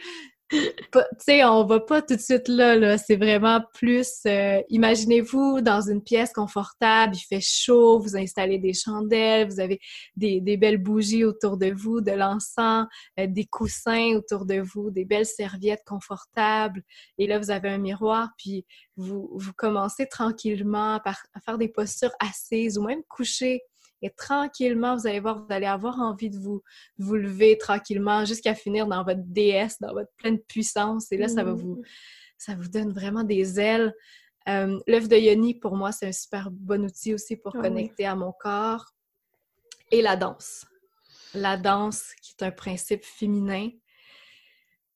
[0.54, 2.98] tu sais, on va pas tout de suite là, là.
[2.98, 8.74] c'est vraiment plus, euh, imaginez-vous dans une pièce confortable, il fait chaud, vous installez des
[8.74, 9.80] chandelles, vous avez
[10.16, 12.88] des, belles bougies autour de vous, de l'encens,
[13.20, 16.84] euh, des coussins autour de vous, des belles serviettes confortables,
[17.18, 21.70] et là, vous avez un miroir, puis vous, vous commencez tranquillement à, à faire des
[21.70, 23.64] postures assises ou même couchées
[24.04, 26.62] et tranquillement, vous allez voir, vous allez avoir envie de vous,
[26.98, 31.10] vous lever tranquillement jusqu'à finir dans votre déesse, dans votre pleine puissance.
[31.14, 31.84] Et là, ça va vous, mmh.
[32.38, 33.94] ça vous donne vraiment des ailes.
[34.50, 38.06] Euh, L'œuf de Yoni, pour moi, c'est un super bon outil aussi pour ah connecter
[38.06, 38.94] à mon corps.
[39.90, 40.66] Et la danse.
[41.34, 43.70] La danse, qui est un principe féminin.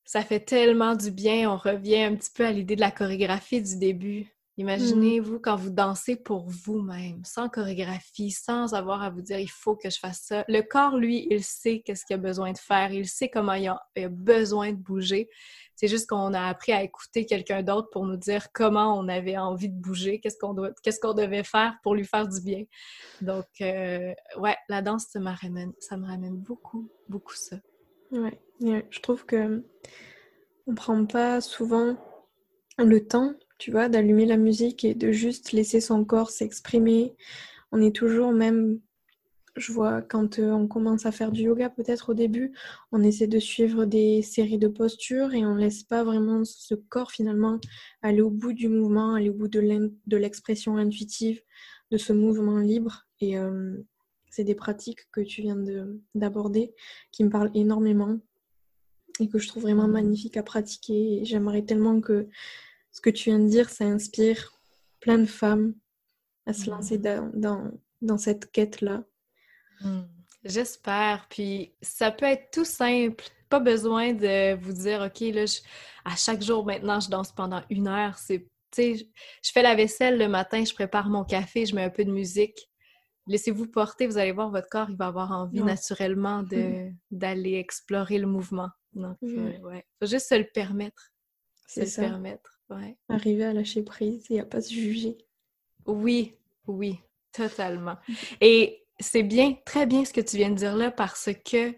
[0.04, 1.50] Ça fait tellement du bien.
[1.50, 4.37] On revient un petit peu à l'idée de la chorégraphie du début.
[4.58, 4.62] Mmh.
[4.62, 9.76] Imaginez-vous quand vous dansez pour vous-même, sans chorégraphie, sans avoir à vous dire il faut
[9.76, 10.46] que je fasse ça.
[10.48, 13.67] Le corps, lui, il sait qu'est-ce qu'il a besoin de faire, il sait comment il
[13.67, 15.30] a, besoin de bouger.
[15.76, 19.38] C'est juste qu'on a appris à écouter quelqu'un d'autre pour nous dire comment on avait
[19.38, 22.63] envie de bouger, qu'est-ce qu'on doit, qu'est-ce qu'on devait faire pour lui faire du bien.
[23.22, 27.58] Donc, euh, ouais, la danse, ça me ramène, ça me ramène beaucoup, beaucoup ça.
[28.10, 29.63] Ouais, je trouve que
[30.65, 31.96] on prend pas souvent
[32.80, 37.15] le temps tu vois, d'allumer la musique et de juste laisser son corps s'exprimer.
[37.72, 38.80] On est toujours même,
[39.56, 42.54] je vois, quand euh, on commence à faire du yoga, peut-être au début,
[42.91, 47.12] on essaie de suivre des séries de postures et on laisse pas vraiment ce corps
[47.12, 47.60] finalement
[48.02, 51.41] aller au bout du mouvement, aller au bout de l'expression intuitive
[51.91, 53.08] de ce mouvement libre.
[53.20, 53.76] Et euh,
[54.30, 55.58] c'est des pratiques que tu viens
[56.13, 56.76] d'aborder
[57.12, 58.20] qui me parlent énormément
[59.20, 61.22] et que je trouve vraiment magnifique à pratiquer.
[61.24, 62.28] J'aimerais tellement que
[62.97, 64.51] ce que tu viens de dire, ça inspire
[64.99, 65.75] plein de femmes
[66.47, 67.31] à se lancer mm.
[67.36, 69.03] dans, dans, cette quête-là.
[69.81, 70.01] Mm.
[70.43, 71.27] J'espère.
[71.29, 73.23] Puis ça peut être tout simple.
[73.49, 75.45] Pas besoin de vous dire, OK, là,
[76.05, 78.17] à chaque jour maintenant, je danse pendant une heure.
[78.17, 82.03] C'est, je fais la vaisselle le matin, je prépare mon café, je mets un peu
[82.03, 82.67] de musique.
[83.27, 88.17] Laissez-vous porter, vous allez voir, votre corps, il va avoir envie naturellement de, d'aller explorer
[88.17, 88.69] le mouvement.
[88.93, 91.12] Donc, euh, ouais, faut juste se le permettre.
[91.67, 92.57] Se le permettre.
[93.10, 95.17] Arriver à lâcher prise et à pas se juger.
[95.86, 96.36] Oui,
[96.67, 96.99] oui,
[97.32, 97.97] totalement.
[98.41, 101.73] Et c'est bien, très bien ce que tu viens de dire là parce que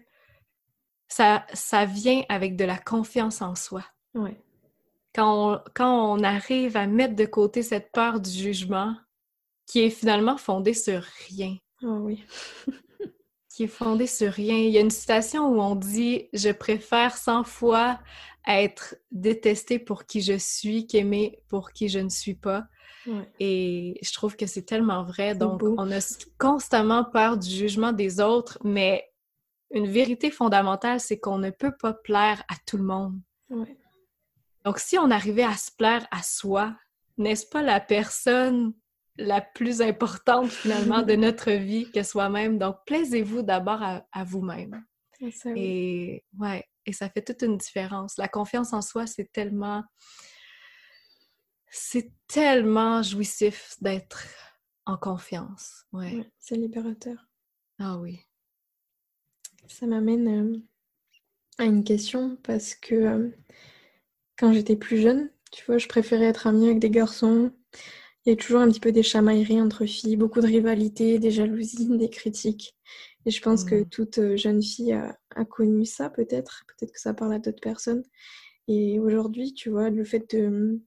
[1.08, 3.84] ça, ça vient avec de la confiance en soi.
[4.14, 4.36] Ouais.
[5.14, 8.96] Quand on, quand on arrive à mettre de côté cette peur du jugement
[9.66, 11.56] qui est finalement fondée sur rien.
[11.82, 12.24] Oh oui.
[13.50, 14.56] qui est fondée sur rien.
[14.56, 18.00] Il y a une citation où on dit Je préfère 100 fois
[18.46, 22.64] être détestée pour qui je suis qu'aimée pour qui je ne suis pas.
[23.40, 25.34] Et je trouve que c'est tellement vrai.
[25.34, 25.98] Donc, on a
[26.38, 29.10] constamment peur du jugement des autres, mais
[29.72, 33.18] une vérité fondamentale, c'est qu'on ne peut pas plaire à tout le monde.
[34.64, 36.76] Donc, si on arrivait à se plaire à soi,
[37.18, 38.74] n'est-ce pas la personne
[39.16, 42.58] la plus importante finalement de notre vie que soi-même.
[42.58, 44.84] Donc, plaisez-vous d'abord à, vous-même.
[45.54, 48.16] Et ouais, et ça fait toute une différence.
[48.16, 49.84] La confiance en soi, c'est tellement
[51.70, 54.26] c'est tellement jouissif d'être
[54.86, 55.84] en confiance.
[55.92, 56.28] Ouais.
[56.38, 57.28] c'est libérateur.
[57.78, 58.18] Ah oui.
[59.68, 60.58] Ça m'amène euh,
[61.58, 63.28] à une question parce que euh,
[64.36, 67.52] quand j'étais plus jeune, tu vois, je préférais être amie avec des garçons.
[68.26, 71.30] Il y a toujours un petit peu des chamailleries entre filles, beaucoup de rivalité, des
[71.30, 72.76] jalousies, des critiques.
[73.26, 73.88] Et je pense que mmh.
[73.88, 76.64] toute euh, jeune fille a, a connu ça, peut-être.
[76.68, 78.02] Peut-être que ça parle à d'autres personnes.
[78.68, 80.80] Et aujourd'hui, tu vois, le fait de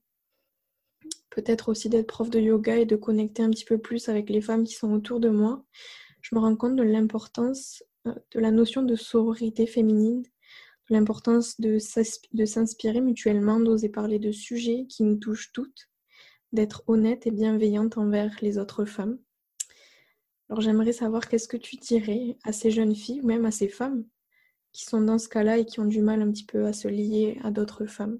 [1.30, 4.40] peut-être aussi d'être prof de yoga et de connecter un petit peu plus avec les
[4.40, 5.64] femmes qui sont autour de moi,
[6.22, 11.60] je me rends compte de l'importance euh, de la notion de sororité féminine, de l'importance
[11.60, 15.90] de s'inspirer mutuellement, d'oser parler de sujets qui nous touchent toutes,
[16.54, 19.18] d'être honnête et bienveillante envers les autres femmes.
[20.48, 23.68] Alors j'aimerais savoir qu'est-ce que tu dirais à ces jeunes filles ou même à ces
[23.68, 24.04] femmes
[24.72, 26.88] qui sont dans ce cas-là et qui ont du mal un petit peu à se
[26.88, 28.18] lier à d'autres femmes?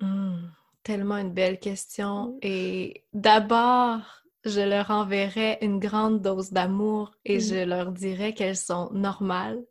[0.00, 0.48] Mmh
[0.88, 2.38] tellement une belle question.
[2.40, 8.88] Et d'abord, je leur enverrai une grande dose d'amour et je leur dirai qu'elles sont
[8.94, 9.62] normales.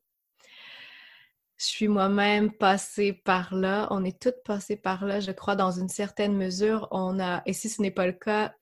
[1.58, 3.88] Je suis moi-même passée par là.
[3.90, 6.88] On est toutes passées par là, je crois, dans une certaine mesure.
[6.92, 8.54] On a, et si ce n'est pas le cas,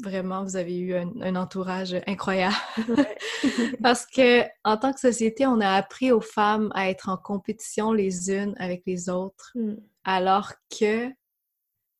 [0.00, 2.56] vraiment, vous avez eu un, entourage incroyable.
[3.82, 7.92] Parce que en tant que société, on a appris aux femmes à être en compétition
[7.92, 9.76] les unes avec les autres, mm.
[10.04, 11.10] alors que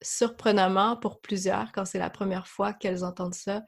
[0.01, 3.63] surprenamment pour plusieurs, quand c'est la première fois qu'elles entendent ça,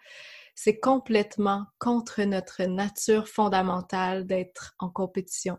[0.54, 5.58] c'est complètement contre notre nature fondamentale d'être en compétition.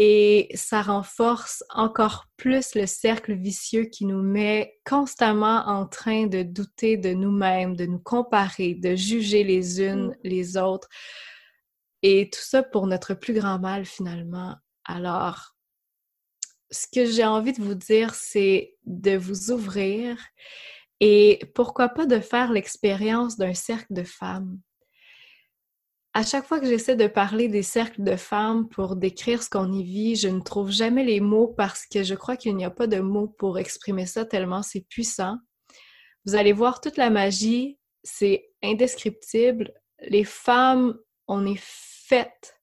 [0.00, 6.44] Et ça renforce encore plus le cercle vicieux qui nous met constamment en train de
[6.44, 10.16] douter de nous-mêmes, de nous comparer, de juger les unes mm.
[10.22, 10.88] les autres.
[12.02, 14.54] Et tout ça pour notre plus grand mal finalement.
[14.84, 15.56] Alors,
[16.70, 20.16] ce que j'ai envie de vous dire, c'est de vous ouvrir
[21.00, 24.60] et pourquoi pas de faire l'expérience d'un cercle de femmes.
[26.14, 29.72] À chaque fois que j'essaie de parler des cercles de femmes pour décrire ce qu'on
[29.72, 32.70] y vit, je ne trouve jamais les mots parce que je crois qu'il n'y a
[32.70, 35.38] pas de mots pour exprimer ça tellement c'est puissant.
[36.24, 39.72] Vous allez voir toute la magie, c'est indescriptible.
[40.00, 42.58] Les femmes, on est faites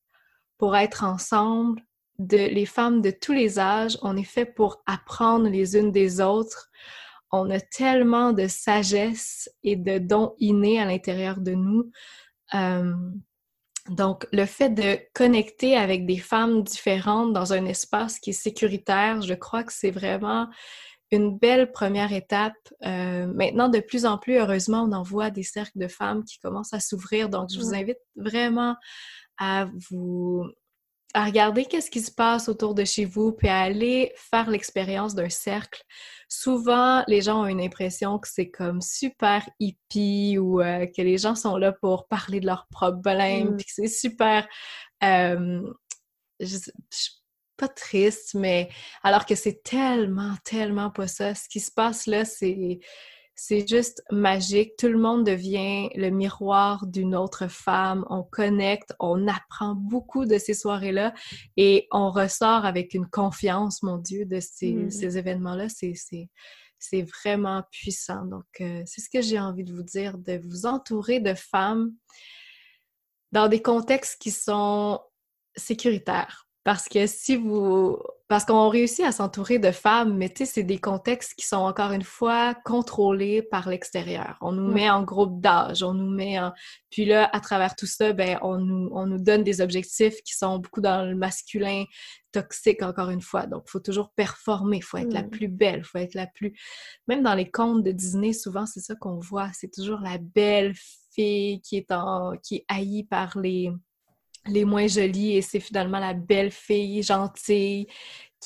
[0.58, 1.82] pour être ensemble,
[2.18, 6.22] de les femmes de tous les âges, on est fait pour apprendre les unes des
[6.22, 6.70] autres.
[7.32, 11.92] On a tellement de sagesse et de dons innés à l'intérieur de nous.
[12.54, 12.94] Euh,
[13.90, 19.22] donc, le fait de connecter avec des femmes différentes dans un espace qui est sécuritaire,
[19.22, 20.48] je crois que c'est vraiment
[21.12, 22.56] une belle première étape.
[22.84, 26.40] Euh, maintenant, de plus en plus, heureusement, on en voit des cercles de femmes qui
[26.40, 27.30] commencent à s'ouvrir.
[27.30, 28.76] Donc, je vous invite vraiment
[29.38, 30.46] à vous
[31.16, 35.16] à regarder qu'est-ce qui se passe autour de chez vous, puis à aller faire l'expérience
[35.16, 35.82] d'un cercle.
[36.28, 41.18] Souvent, les gens ont une impression que c'est comme super hippie ou euh, que les
[41.18, 43.56] gens sont là pour parler de leurs problèmes, mm.
[43.56, 44.46] puis que c'est super...
[45.04, 45.62] Euh,
[46.42, 46.58] je,
[47.58, 48.68] pas triste, mais
[49.02, 51.34] alors que c'est tellement, tellement pas ça.
[51.34, 52.80] Ce qui se passe là, c'est
[53.36, 54.78] c'est juste magique.
[54.78, 58.06] Tout le monde devient le miroir d'une autre femme.
[58.10, 61.14] On connecte, on apprend beaucoup de ces soirées-là
[61.58, 65.18] et on ressort avec une confiance, mon Dieu, de ces, mm.
[65.18, 65.68] événements-là.
[65.70, 68.26] C'est vraiment puissant.
[68.26, 71.92] Donc, euh, c'est ce que j'ai envie de vous dire, de vous entourer de femmes
[73.34, 75.02] dans des contextes qui sont
[75.58, 76.45] sécuritaires.
[76.66, 77.98] Parce que si vous...
[78.28, 81.58] Parce qu'on réussit à s'entourer de femmes, mais tu sais, c'est des contextes qui sont
[81.58, 84.40] encore une fois contrôlés par l'extérieur.
[84.42, 86.52] On nous met en groupe d'âge, on nous met en...
[86.90, 90.34] Puis là, à travers tout ça, ben, on nous, on nous donne des objectifs qui
[90.34, 91.84] sont beaucoup dans le masculin
[92.32, 93.46] toxique, encore une fois.
[93.46, 95.30] Donc, il faut toujours performer, il faut être la mm.
[95.30, 96.58] plus belle, il faut être la plus...
[97.08, 99.52] Même dans les contes de Disney, souvent, c'est ça qu'on voit.
[99.54, 100.74] C'est toujours la belle
[101.14, 102.32] fille qui est, en...
[102.42, 103.72] qui est haïe par les
[104.48, 107.88] les moins jolies et c'est finalement la belle fille gentille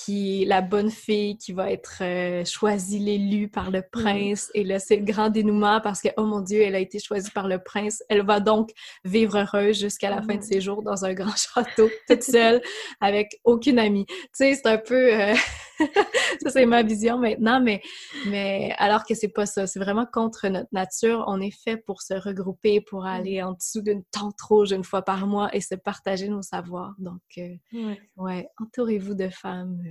[0.06, 3.90] qui est la bonne fille qui va être euh, choisie, l'élue par le mm.
[3.92, 4.52] prince.
[4.54, 7.32] Et là, c'est le grand dénouement parce que, oh mon Dieu, elle a été choisie
[7.32, 8.02] par le prince.
[8.08, 8.70] Elle va donc
[9.04, 10.44] vivre heureuse jusqu'à la fin de mm.
[10.44, 12.62] ses jours dans un grand château, toute seule,
[13.02, 14.06] avec aucune amie.
[14.06, 15.14] Tu sais, c'est un peu...
[15.14, 15.36] Euh,
[16.42, 17.82] ça, c'est ma vision maintenant, mais,
[18.28, 19.68] mais alors que c'est pas ça.
[19.68, 21.24] C'est vraiment contre notre nature.
[21.28, 23.08] On est fait pour se regrouper, pour mm.
[23.08, 26.96] aller en dessous d'une tente rouge une fois par mois et se partager nos savoirs.
[26.98, 29.82] Donc, euh, ouais, entourez-vous de femmes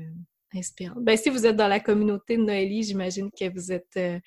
[0.54, 1.00] inspirant.
[1.00, 4.18] Ben, si vous êtes dans la communauté de Noélie, j'imagine que vous êtes, euh,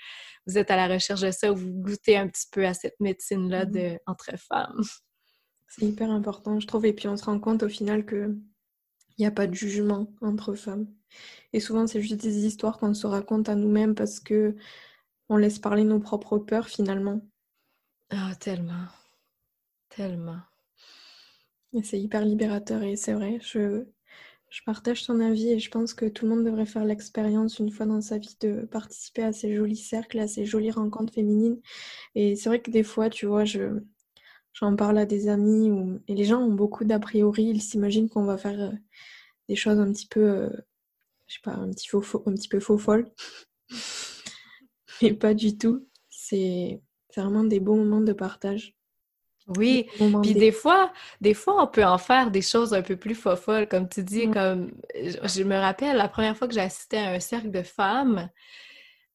[0.45, 2.99] vous êtes à la recherche de ça, ou vous goûtez un petit peu à cette
[2.99, 4.81] médecine-là de entre femmes.
[5.67, 6.85] C'est hyper important, je trouve.
[6.85, 8.35] Et puis on se rend compte au final que
[9.21, 10.87] il n'y a pas de jugement entre femmes.
[11.53, 14.55] Et souvent, c'est juste des histoires qu'on se raconte à nous-mêmes parce que
[15.29, 17.21] on laisse parler nos propres peurs finalement.
[18.09, 18.87] Ah, tellement.
[19.89, 20.39] Tellement.
[21.83, 23.85] c'est hyper libérateur et c'est vrai, je,
[24.49, 27.69] je partage ton avis et je pense que tout le monde devrait faire l'expérience une
[27.69, 31.61] fois dans sa vie de participer à ces jolis cercles, à ces jolies rencontres féminines.
[32.15, 33.83] Et c'est vrai que des fois, tu vois, je,
[34.53, 37.45] j'en parle à des amis et les gens ont beaucoup d'a priori.
[37.45, 38.71] Ils s'imaginent qu'on va faire euh,
[39.49, 40.49] des choses un petit peu, euh,
[41.27, 43.09] je sais pas, un petit, faux, un petit peu faux folle.
[45.01, 45.87] Mais pas du tout.
[46.09, 46.81] C'est
[47.15, 48.75] vraiment des beaux moments de partage.
[49.57, 49.87] Oui,
[50.21, 53.67] puis des fois, des fois, on peut en faire des choses un peu plus folles,
[53.67, 57.19] comme tu dis, comme je me rappelle la première fois que j'ai assisté à un
[57.19, 58.29] cercle de femmes,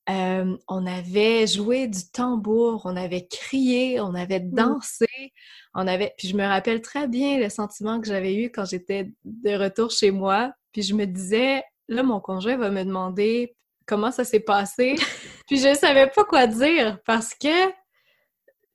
[0.09, 4.51] euh, on avait joué du tambour, on avait crié, on avait mmh.
[4.53, 5.33] dansé,
[5.75, 6.15] on avait.
[6.17, 9.91] Puis je me rappelle très bien le sentiment que j'avais eu quand j'étais de retour
[9.91, 10.53] chez moi.
[10.73, 14.95] Puis je me disais, là, mon conjoint va me demander comment ça s'est passé.
[15.49, 17.73] puis je savais pas quoi dire parce que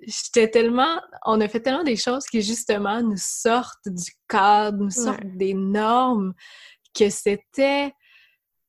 [0.02, 1.00] j'étais tellement.
[1.26, 5.54] On a fait tellement des choses qui justement nous sortent du cadre, nous sortent des
[5.54, 6.34] normes
[6.94, 7.94] que c'était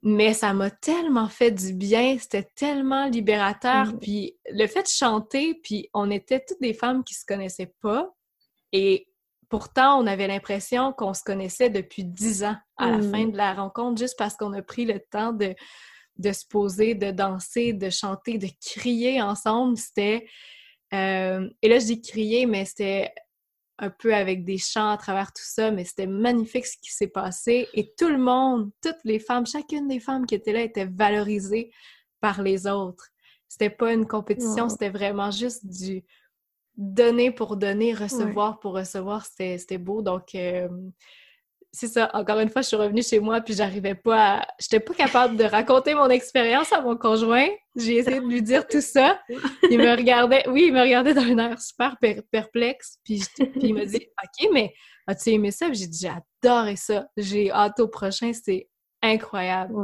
[0.03, 3.87] mais ça m'a tellement fait du bien, c'était tellement libérateur.
[3.87, 3.99] Mm.
[4.01, 8.13] Puis le fait de chanter, puis on était toutes des femmes qui se connaissaient pas,
[8.73, 9.07] et
[9.49, 13.33] pourtant on avait l'impression qu'on se connaissait depuis dix ans à la fin mm.
[13.33, 15.55] de la rencontre, juste parce qu'on a pris le temps de,
[16.19, 19.77] de se poser, de danser, de chanter, de crier ensemble.
[19.77, 20.27] C'était
[20.93, 23.13] euh, et là je dis crier, mais c'était
[23.79, 27.09] un peu avec des chants à travers tout ça, mais c'était magnifique ce qui s'est
[27.09, 27.69] passé.
[27.75, 31.71] Et tout le monde, toutes les femmes, chacune des femmes qui étaient là était valorisée
[32.21, 33.09] par les autres.
[33.49, 36.05] C'était pas une compétition, c'était vraiment juste du
[36.77, 39.27] donner pour donner, recevoir pour recevoir.
[39.27, 40.03] C'était beau.
[40.03, 40.69] Donc, euh,
[41.75, 44.47] c'est ça, encore une fois, je suis revenue chez moi puis j'arrivais pas à...
[44.61, 47.49] J'étais pas capable de raconter mon expérience à mon conjoint.
[47.75, 49.19] J'ai essayé de lui dire tout ça.
[49.71, 51.97] Il me regardait, oui, il me regardait d'un air super
[52.31, 52.99] perplexe.
[53.05, 53.23] Puis,
[53.57, 54.75] il me dit OK, mais
[55.07, 55.73] as-tu aimé ça?
[55.73, 56.13] J'ai dit J'ai
[56.45, 57.07] adoré ça.
[57.17, 58.69] J'ai hâte au prochain, c'est
[59.01, 59.75] incroyable.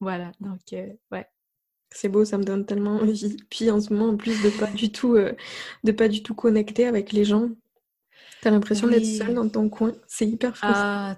[0.00, 1.26] voilà, donc, euh, ouais.
[1.94, 3.36] C'est beau, ça me donne tellement envie.
[3.50, 5.34] Puis en ce moment, en plus de pas du tout, euh,
[5.84, 7.50] de pas du tout connecter avec les gens,
[8.42, 9.92] T'as l'impression d'être seule dans ton coin.
[10.08, 10.72] C'est hyper frustrant.
[10.74, 11.16] Ah,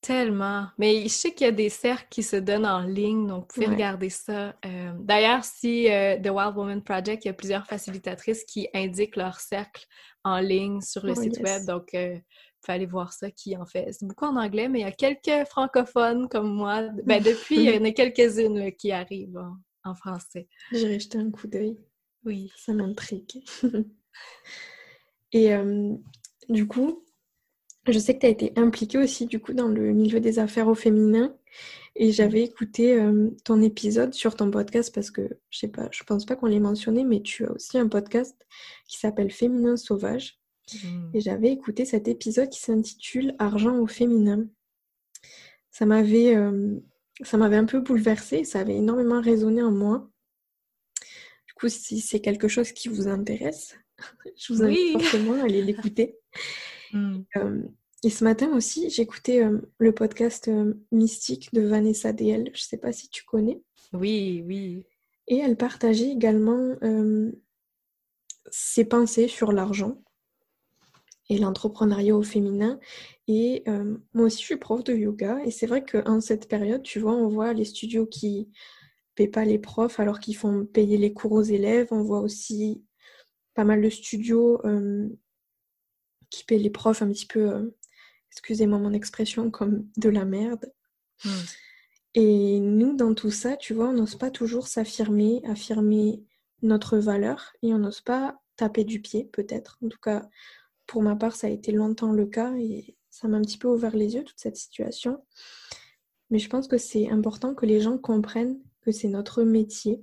[0.00, 0.66] tellement.
[0.78, 3.46] Mais je sais qu'il y a des cercles qui se donnent en ligne, donc vous
[3.54, 4.48] pouvez regarder ça.
[4.64, 9.14] Euh, d'ailleurs, si euh, The Wild Woman Project, il y a plusieurs facilitatrices qui indiquent
[9.14, 9.86] leur cercle
[10.24, 12.18] en ligne sur le oh, site web, donc il euh,
[12.64, 13.92] faut aller voir ça qui en fait.
[13.92, 16.82] C'est beaucoup en anglais, mais il y a quelques francophones comme moi.
[17.04, 19.40] Ben, depuis, il y en a quelques-unes qui arrivent
[19.84, 20.48] en, français.
[20.72, 21.78] J'irai jeter un coup d'œil.
[22.24, 22.50] Oui.
[22.56, 23.44] Ça m'intrigue.
[25.32, 25.54] Et
[26.48, 27.04] du coup,
[27.88, 30.68] je sais que tu as été impliquée aussi du coup dans le milieu des affaires
[30.68, 31.36] au féminin
[31.94, 36.02] et j'avais écouté euh, ton épisode sur ton podcast parce que je sais pas, je
[36.04, 38.36] pense pas qu'on l'ait mentionné, mais tu as aussi un podcast
[38.86, 40.40] qui s'appelle Féminin sauvage.
[40.74, 41.10] Mmh.
[41.14, 44.46] Et j'avais écouté cet épisode qui s'intitule Argent au féminin.
[45.70, 46.80] Ça m'avait euh,
[47.22, 50.10] ça m'avait un peu bouleversée, ça avait énormément résonné en moi.
[51.46, 53.78] Du coup, si c'est quelque chose qui vous intéresse,
[54.36, 56.18] je vous invite fortement à aller l'écouter.
[56.92, 57.22] Mm.
[57.36, 57.62] Euh,
[58.04, 62.44] et ce matin aussi, j'écoutais euh, le podcast euh, Mystique de Vanessa DL.
[62.46, 63.60] Je ne sais pas si tu connais.
[63.92, 64.84] Oui, oui.
[65.26, 66.76] Et elle partageait également
[68.48, 70.00] ses pensées sur l'argent
[71.28, 72.78] et l'entrepreneuriat au féminin.
[73.26, 73.64] Et
[74.14, 75.40] moi aussi, je suis prof de yoga.
[75.44, 78.48] Et c'est vrai qu'en cette période, tu vois, on voit les studios qui
[79.16, 81.88] paient pas les profs alors qu'ils font payer les cours aux élèves.
[81.90, 82.84] On voit aussi
[83.56, 84.60] pas mal de studios
[86.30, 87.76] qui paient les profs un petit peu, euh,
[88.30, 90.72] excusez-moi mon expression, comme de la merde.
[91.24, 91.30] Hmm.
[92.14, 96.22] Et nous, dans tout ça, tu vois, on n'ose pas toujours s'affirmer, affirmer
[96.62, 99.78] notre valeur et on n'ose pas taper du pied, peut-être.
[99.82, 100.28] En tout cas,
[100.86, 103.68] pour ma part, ça a été longtemps le cas et ça m'a un petit peu
[103.68, 105.24] ouvert les yeux, toute cette situation.
[106.30, 110.02] Mais je pense que c'est important que les gens comprennent que c'est notre métier,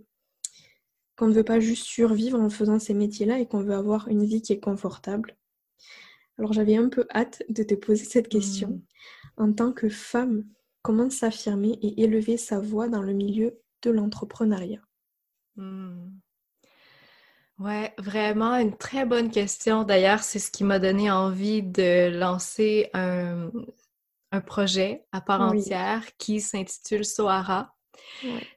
[1.16, 4.26] qu'on ne veut pas juste survivre en faisant ces métiers-là et qu'on veut avoir une
[4.26, 5.36] vie qui est confortable.
[6.38, 8.82] Alors j'avais un peu hâte de te poser cette question.
[9.38, 9.44] Hmm.
[9.44, 10.46] En tant que femme,
[10.82, 14.82] comment s'affirmer et élever sa voix dans le milieu de l'entrepreneuriat?
[15.56, 16.10] Hmm.
[17.60, 19.84] Ouais, vraiment une très bonne question.
[19.84, 23.52] D'ailleurs, c'est ce qui m'a donné envie de lancer un,
[24.32, 27.76] un projet à part entière qui s'intitule Sohara.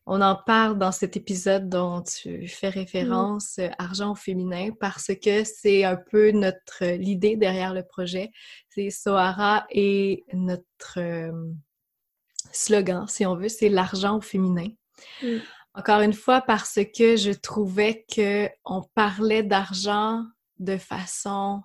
[0.06, 5.10] On en parle dans cet épisode dont tu fais référence, euh, Argent au féminin, parce
[5.22, 8.30] que c'est un peu notre l'idée derrière le projet.
[8.68, 11.32] C'est Sohara et notre euh,
[12.52, 14.68] slogan, si on veut, c'est l'argent au féminin.
[15.22, 15.38] Mm.
[15.74, 20.24] Encore une fois, parce que je trouvais que on parlait d'argent
[20.58, 21.62] de façon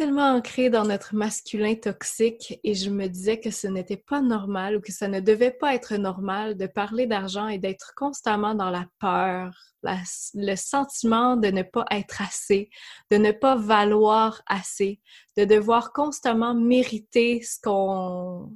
[0.00, 4.76] tellement ancré dans notre masculin toxique et je me disais que ce n'était pas normal
[4.76, 8.70] ou que ça ne devait pas être normal de parler d'argent et d'être constamment dans
[8.70, 12.70] la peur, le sentiment de ne pas être assez,
[13.10, 15.02] de ne pas valoir assez,
[15.36, 18.46] de devoir constamment mériter ce qu'on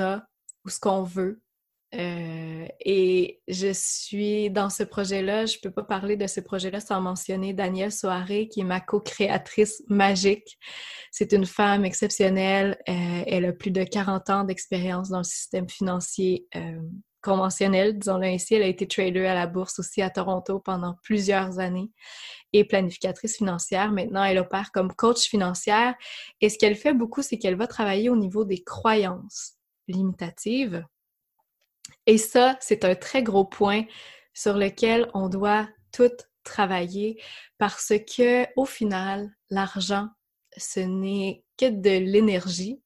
[0.00, 0.26] a
[0.64, 1.43] ou ce qu'on veut.
[1.94, 6.80] Euh, et je suis dans ce projet-là, je ne peux pas parler de ce projet-là
[6.80, 10.58] sans mentionner Danielle Soaré, qui est ma co-créatrice magique.
[11.10, 12.76] C'est une femme exceptionnelle.
[12.88, 16.80] Euh, elle a plus de 40 ans d'expérience dans le système financier euh,
[17.22, 18.54] conventionnel, disons-le ainsi.
[18.54, 21.90] Elle a été trader à la bourse aussi à Toronto pendant plusieurs années
[22.52, 23.92] et planificatrice financière.
[23.92, 25.94] Maintenant, elle opère comme coach financière.
[26.40, 29.54] Et ce qu'elle fait beaucoup, c'est qu'elle va travailler au niveau des croyances
[29.88, 30.84] limitatives
[32.06, 33.82] et ça, c'est un très gros point
[34.32, 36.10] sur lequel on doit tout
[36.42, 37.20] travailler
[37.58, 40.08] parce que au final, l'argent,
[40.56, 42.82] ce n'est que de l'énergie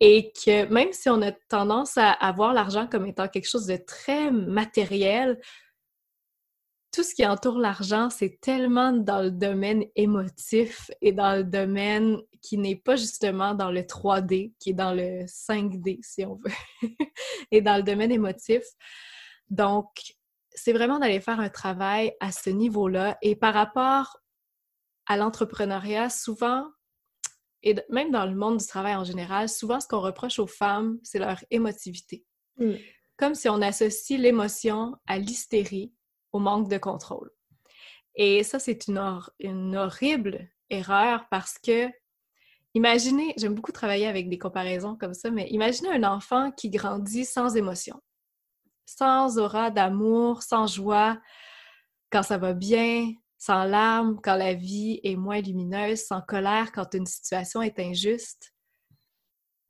[0.00, 3.76] et que même si on a tendance à, voir l'argent comme étant quelque chose de
[3.76, 5.40] très matériel,
[6.94, 12.18] tout ce qui entoure l'argent, c'est tellement dans le domaine émotif et dans le domaine
[12.40, 16.52] qui n'est pas justement dans le 3D, qui est dans le 5D, si on veut,
[17.50, 18.62] et dans le domaine émotif.
[19.50, 19.88] Donc,
[20.50, 23.18] c'est vraiment d'aller faire un travail à ce niveau-là.
[23.22, 24.20] Et par rapport
[25.06, 26.70] à l'entrepreneuriat, souvent,
[27.64, 31.00] et même dans le monde du travail en général, souvent ce qu'on reproche aux femmes,
[31.02, 32.24] c'est leur émotivité.
[32.58, 32.74] Mm.
[33.16, 35.92] Comme si on associe l'émotion à l'hystérie
[36.34, 37.30] au manque de contrôle.
[38.16, 38.98] Et ça, c'est une,
[39.76, 41.88] horrible erreur parce que,
[42.74, 47.24] imaginez, j'aime beaucoup travailler avec des comparaisons comme ça, mais imaginez un enfant qui grandit
[47.24, 48.02] sans émotion,
[48.84, 51.20] sans aura d'amour, sans joie,
[52.10, 56.94] quand ça va bien, sans larmes, quand la vie est moins lumineuse, sans colère, quand
[56.94, 58.52] une situation est injuste.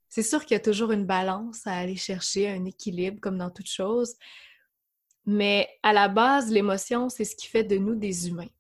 [0.09, 3.51] C'est sûr qu'il y a toujours une balance à aller chercher, un équilibre comme dans
[3.51, 4.15] toute chose,
[5.27, 8.51] mais à la base, l'émotion, c'est ce qui fait de nous des humains.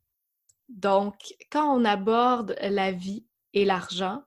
[0.68, 4.22] Donc, quand on aborde la vie et l'argent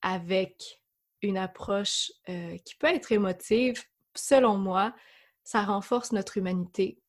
[0.00, 0.80] avec
[1.22, 3.82] une approche euh, qui peut être émotive,
[4.14, 4.94] selon moi,
[5.42, 7.00] ça renforce notre humanité.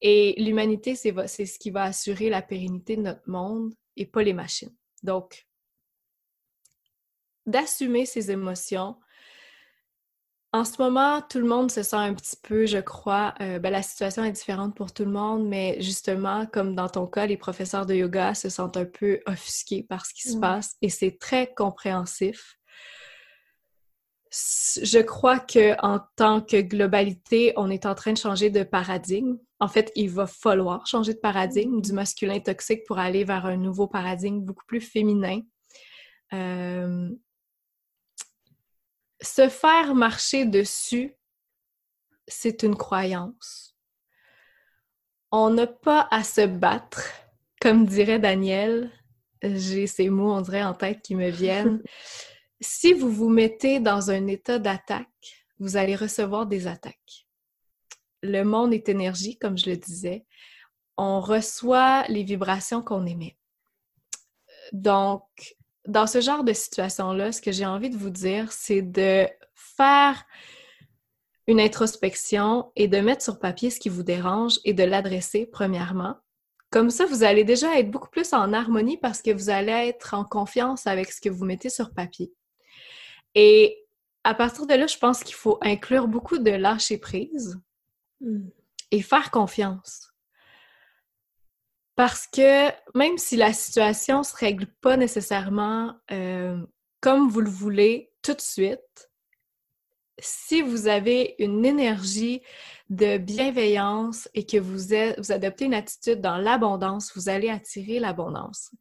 [0.00, 4.32] Et l'humanité, c'est ce qui va assurer la pérennité de notre monde et pas les
[4.32, 4.74] machines.
[5.02, 5.46] Donc,
[7.46, 8.96] d'assumer ses émotions,
[10.54, 13.70] en ce moment, tout le monde se sent un petit peu, je crois, euh, ben,
[13.70, 17.38] la situation est différente pour tout le monde, mais justement, comme dans ton cas, les
[17.38, 21.18] professeurs de yoga se sentent un peu offusqués par ce qui se passe et c'est
[21.18, 22.58] très compréhensif.
[24.30, 29.36] Je crois que en tant que globalité, on est en train de changer de paradigme.
[29.58, 33.56] En fait, il va falloir changer de paradigme du masculin toxique pour aller vers un
[33.56, 35.40] nouveau paradigme beaucoup plus féminin.
[36.34, 37.10] Euh,
[39.22, 41.14] se faire marcher dessus,
[42.26, 43.76] c'est une croyance.
[45.30, 47.08] On n'a pas à se battre,
[47.60, 48.90] comme dirait Daniel.
[49.42, 51.82] J'ai ces mots, on dirait, en tête qui me viennent.
[52.60, 55.08] si vous vous mettez dans un état d'attaque,
[55.58, 57.26] vous allez recevoir des attaques.
[58.22, 60.26] Le monde est énergie, comme je le disais.
[60.96, 63.36] On reçoit les vibrations qu'on émet.
[64.72, 65.22] Donc,
[65.86, 70.24] dans ce genre de situation-là, ce que j'ai envie de vous dire, c'est de faire
[71.46, 76.16] une introspection et de mettre sur papier ce qui vous dérange et de l'adresser premièrement.
[76.70, 80.14] Comme ça, vous allez déjà être beaucoup plus en harmonie parce que vous allez être
[80.14, 82.32] en confiance avec ce que vous mettez sur papier.
[83.34, 83.84] Et
[84.24, 87.60] à partir de là, je pense qu'il faut inclure beaucoup de lâcher prise
[88.20, 88.48] hmm.
[88.90, 90.11] et faire confiance.
[92.02, 96.56] Parce que même si la situation ne se règle pas nécessairement euh,
[97.00, 99.08] comme vous le voulez tout de suite,
[100.18, 102.42] si vous avez une énergie
[102.90, 104.78] de bienveillance et que vous,
[105.16, 108.72] vous adoptez une attitude dans l'abondance, vous allez attirer l'abondance.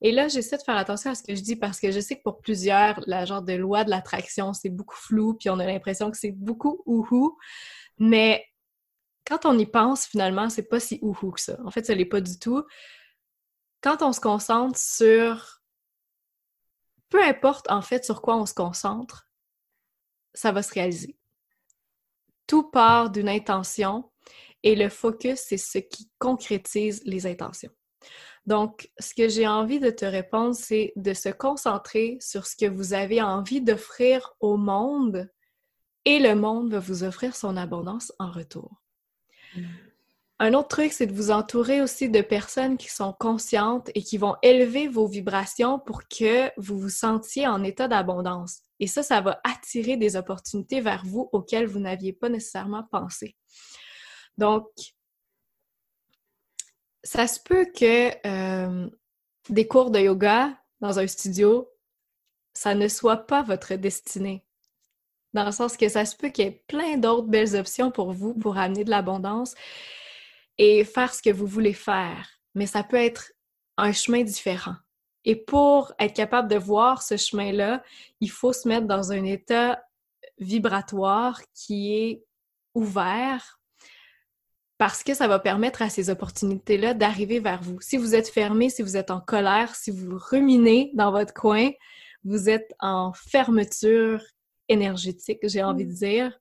[0.00, 2.16] Et là, j'essaie de faire attention à ce que je dis parce que je sais
[2.16, 5.66] que pour plusieurs, la genre de loi de l'attraction, c'est beaucoup flou, puis on a
[5.66, 7.36] l'impression que c'est beaucoup ouhou.
[7.98, 8.42] Mais
[9.26, 11.56] quand on y pense, finalement, c'est pas si ouhou que ça.
[11.64, 12.64] En fait, ça l'est pas du tout.
[13.82, 15.60] Quand on se concentre sur
[17.10, 19.28] peu importe en fait sur quoi on se concentre,
[20.32, 21.18] ça va se réaliser.
[22.46, 24.10] Tout part d'une intention
[24.62, 27.72] et le focus, c'est ce qui concrétise les intentions.
[28.46, 32.66] Donc, ce que j'ai envie de te répondre, c'est de se concentrer sur ce que
[32.66, 35.30] vous avez envie d'offrir au monde
[36.04, 38.79] et le monde va vous offrir son abondance en retour.
[40.42, 44.16] Un autre truc, c'est de vous entourer aussi de personnes qui sont conscientes et qui
[44.16, 48.62] vont élever vos vibrations pour que vous vous sentiez en état d'abondance.
[48.78, 53.36] Et ça, ça va attirer des opportunités vers vous auxquelles vous n'aviez pas nécessairement pensé.
[54.38, 54.66] Donc,
[57.04, 58.88] ça se peut que euh,
[59.50, 61.68] des cours de yoga dans un studio,
[62.54, 64.42] ça ne soit pas votre destinée.
[65.32, 68.12] Dans le sens que ça se peut qu'il y ait plein d'autres belles options pour
[68.12, 69.54] vous pour amener de l'abondance
[70.58, 72.28] et faire ce que vous voulez faire.
[72.54, 73.32] Mais ça peut être
[73.76, 74.74] un chemin différent.
[75.24, 77.82] Et pour être capable de voir ce chemin-là,
[78.20, 79.82] il faut se mettre dans un état
[80.38, 82.24] vibratoire qui est
[82.74, 83.60] ouvert
[84.78, 87.78] parce que ça va permettre à ces opportunités-là d'arriver vers vous.
[87.82, 91.68] Si vous êtes fermé, si vous êtes en colère, si vous ruminez dans votre coin,
[92.24, 94.22] vous êtes en fermeture
[94.70, 95.94] énergétique, j'ai envie de mm.
[95.94, 96.40] dire,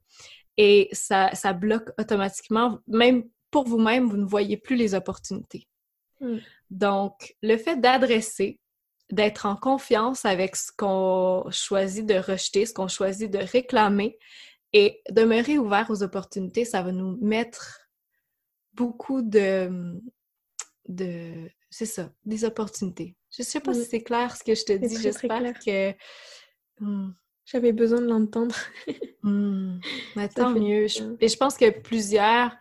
[0.58, 5.68] et ça, ça bloque automatiquement, même pour vous-même, vous ne voyez plus les opportunités.
[6.22, 6.38] Mm.
[6.70, 8.60] Donc, le fait d'adresser,
[9.12, 14.18] d'être en confiance avec ce qu'on choisit de rejeter, ce qu'on choisit de réclamer,
[14.74, 17.90] et demeurer ouvert aux opportunités, ça va nous mettre
[18.74, 20.00] beaucoup de,
[20.88, 23.16] de c'est ça, des opportunités.
[23.32, 25.02] Je sais pas si c'est clair ce que je te dis.
[25.02, 25.94] J'espère que
[26.80, 27.12] hmm.
[27.52, 28.56] J'avais besoin de l'entendre.
[29.22, 29.82] Hmm.
[30.34, 30.86] tant mieux.
[31.20, 32.54] et je pense que plusieurs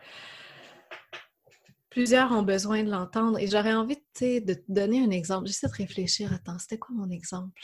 [1.89, 3.39] plusieurs ont besoin de l'entendre.
[3.39, 5.47] Et j'aurais envie de te donner un exemple.
[5.47, 6.33] J'essaie de réfléchir.
[6.33, 7.61] Attends, c'était quoi mon exemple?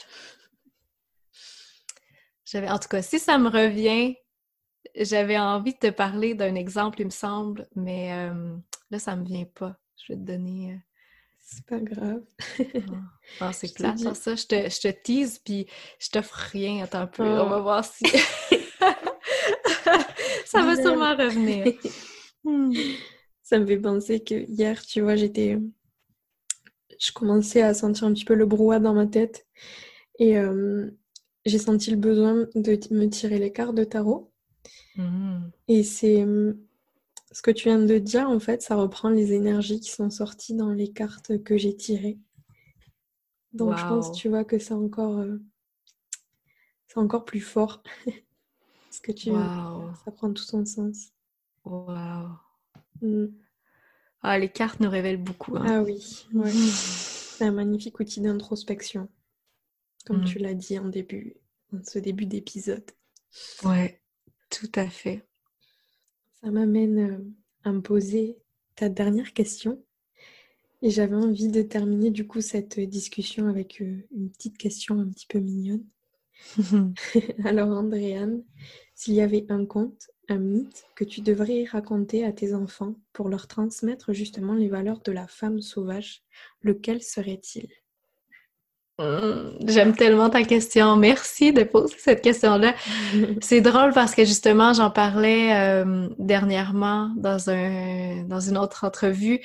[2.45, 4.15] J'avais, en tout cas, si ça me revient,
[4.95, 8.55] j'avais envie de te parler d'un exemple, il me semble, mais euh,
[8.91, 9.77] là, ça me vient pas.
[9.97, 10.73] Je vais te donner.
[10.73, 10.77] Euh,
[11.45, 12.21] c'est pas grave.
[13.39, 14.35] Ah, c'est plate, ça.
[14.35, 15.67] Je te, je te tease, puis
[15.99, 16.83] je t'offre rien.
[16.83, 17.23] Attends un peu.
[17.23, 17.59] On va ah.
[17.59, 18.05] voir si.
[20.45, 21.73] ça va sûrement revenir.
[22.43, 22.73] Hmm.
[23.41, 25.59] Ça me fait penser que hier, tu vois, j'étais.
[26.99, 29.45] Je commençais à sentir un petit peu le brouhaha dans ma tête.
[30.19, 30.91] Et euh,
[31.45, 34.31] j'ai senti le besoin de me tirer les cartes de tarot.
[34.95, 35.49] Mmh.
[35.67, 36.25] Et c'est
[37.35, 40.53] ce que tu viens de dire, en fait, ça reprend les énergies qui sont sorties
[40.53, 42.17] dans les cartes que j'ai tirées.
[43.51, 45.37] Donc je pense, tu vois, que c'est encore, euh,
[46.87, 47.83] c'est encore plus fort.
[48.89, 51.09] ce que tu ça prend tout son sens.
[51.65, 52.29] Waouh.
[53.01, 53.25] Mmh.
[54.21, 55.57] Ah, les cartes nous révèlent beaucoup.
[55.57, 55.65] Hein.
[55.67, 56.51] Ah oui, ouais.
[56.51, 59.09] c'est un magnifique outil d'introspection,
[60.05, 61.35] comme tu l'as dit en début,
[61.73, 62.89] en ce début d'épisode.
[63.65, 64.01] Ouais.
[64.49, 65.27] Tout à fait.
[66.45, 67.17] Ça m'amène euh,
[67.63, 68.37] à me poser
[68.75, 69.83] ta dernière question.
[70.83, 75.07] Et j'avais envie de terminer du coup cette discussion avec euh, une petite question un
[75.07, 75.83] petit peu mignonne.
[77.45, 78.43] Alors Andréane,
[78.93, 83.27] s'il y avait un conte, un mythe que tu devrais raconter à tes enfants pour
[83.27, 86.21] leur transmettre justement les valeurs de la femme sauvage,
[86.61, 87.69] lequel serait-il?
[88.99, 90.95] J'aime tellement ta question.
[90.95, 92.73] Merci de poser cette question-là.
[93.41, 99.41] C'est drôle parce que justement, j'en parlais euh, dernièrement dans un dans une autre entrevue.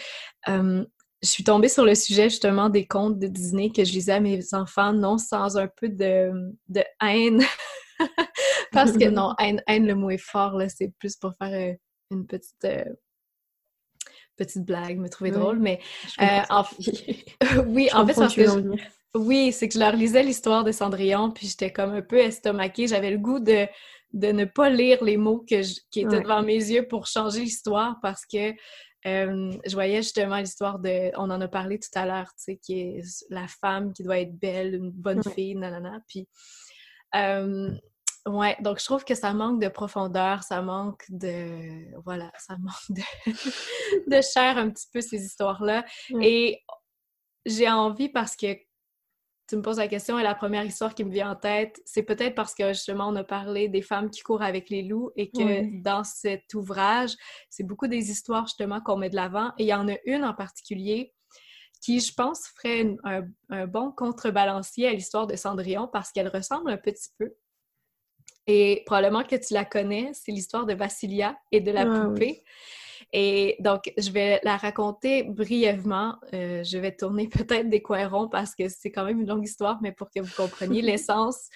[0.48, 0.84] Euh,
[1.22, 4.20] je suis tombée sur le sujet justement des contes de Disney que je lisais à
[4.20, 6.30] mes enfants, non sans un peu de,
[6.68, 7.42] de haine.
[8.72, 11.74] parce que non, haine, haine, le mot est fort, là, c'est plus pour faire euh,
[12.10, 12.66] une petite
[14.36, 15.80] petite blague, me trouver drôle, mais
[16.18, 16.64] en...
[17.66, 18.42] oui, en fait, parce que
[19.14, 22.86] oui, c'est que je leur lisais l'histoire de Cendrillon, puis j'étais comme un peu estomaquée.
[22.86, 23.66] J'avais le goût de,
[24.12, 27.96] de ne pas lire les mots que qui étaient devant mes yeux pour changer l'histoire
[28.02, 28.54] parce que
[29.06, 32.56] euh, je voyais justement l'histoire de, on en a parlé tout à l'heure, tu sais,
[32.58, 36.00] qui est la femme qui doit être belle, une bonne fille, nanana.
[36.06, 36.28] Puis,
[37.14, 37.70] euh,
[38.26, 42.90] ouais, donc je trouve que ça manque de profondeur, ça manque de, voilà, ça manque
[42.90, 43.02] de,
[44.16, 45.84] de chair un petit peu ces histoires-là.
[46.20, 46.62] Et
[47.46, 48.54] j'ai envie parce que
[49.50, 52.04] tu me poses la question et la première histoire qui me vient en tête, c'est
[52.04, 55.28] peut-être parce que justement on a parlé des femmes qui courent avec les loups et
[55.28, 57.16] que dans cet ouvrage,
[57.48, 60.24] c'est beaucoup des histoires justement qu'on met de l'avant et il y en a une
[60.24, 61.12] en particulier
[61.82, 66.76] qui, je pense, ferait un, bon contrebalancier à l'histoire de Cendrillon parce qu'elle ressemble un
[66.76, 67.34] petit peu.
[68.46, 72.44] Et probablement que tu la connais, c'est l'histoire de Vassilia et de la ah poupée.
[73.12, 76.16] Et donc, je vais la raconter brièvement.
[76.32, 79.44] Euh, je vais tourner peut-être des coins ronds parce que c'est quand même une longue
[79.44, 81.48] histoire, mais pour que vous compreniez l'essence.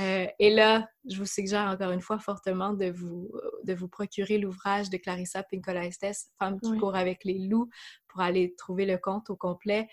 [0.00, 3.30] Euh, et là, je vous suggère encore une fois fortement de vous,
[3.64, 7.68] de vous procurer l'ouvrage de Clarissa Pinkola Estes, Femme qui court avec les loups,
[8.08, 9.88] pour aller trouver le conte au complet.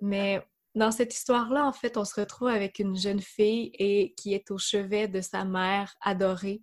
[0.00, 0.40] Mais
[0.74, 4.50] dans cette histoire-là, en fait, on se retrouve avec une jeune fille et qui est
[4.50, 6.62] au chevet de sa mère adorée.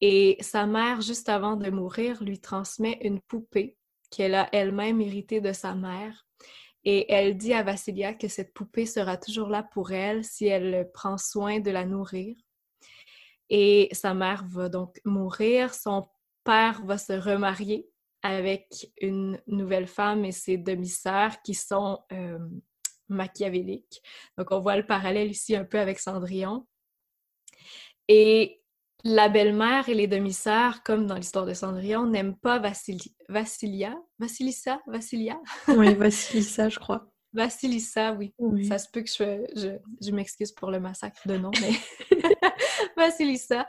[0.00, 3.76] Et sa mère, juste avant de mourir, lui transmet une poupée
[4.10, 6.26] qu'elle a elle-même héritée de sa mère.
[6.84, 10.88] Et elle dit à Vassilia que cette poupée sera toujours là pour elle si elle
[10.92, 12.36] prend soin de la nourrir.
[13.48, 15.74] Et sa mère va donc mourir.
[15.74, 16.08] Son
[16.44, 17.88] père va se remarier
[18.22, 22.38] avec une nouvelle femme et ses demi-sœurs qui sont euh,
[23.08, 24.02] machiavélique.
[24.36, 26.66] Donc, on voit le parallèle ici un peu avec Cendrillon.
[28.08, 28.62] Et
[29.06, 33.94] la belle-mère et les demi-sœurs, comme dans l'histoire de Cendrillon, n'aiment pas Vassilia.
[34.18, 34.80] Vassilissa?
[34.88, 35.38] Vassilia?
[35.68, 37.06] oui, Vassilissa, je crois.
[37.36, 38.32] Vassilissa, oui.
[38.66, 41.72] Ça se peut que je, je, m'excuse pour le massacre de nom, mais
[42.96, 43.66] Vassilissa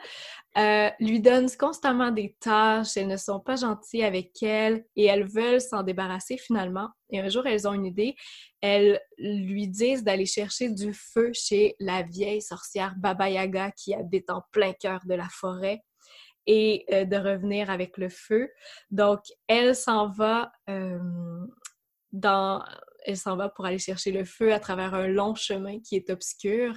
[0.58, 5.28] euh, lui donne constamment des tâches, elles ne sont pas gentilles avec elle et elles
[5.28, 6.90] veulent s'en débarrasser finalement.
[7.12, 8.16] Et un jour, elles ont une idée.
[8.62, 14.30] Elles lui disent d'aller chercher du feu chez la vieille sorcière Baba Yaga qui habite
[14.30, 15.84] en plein cœur de la forêt
[16.48, 18.50] et euh, de revenir avec le feu.
[18.90, 20.98] Donc, elle s'en va euh,
[22.14, 22.64] dans
[23.06, 26.10] elle s'en va pour aller chercher le feu à travers un long chemin qui est
[26.10, 26.74] obscur.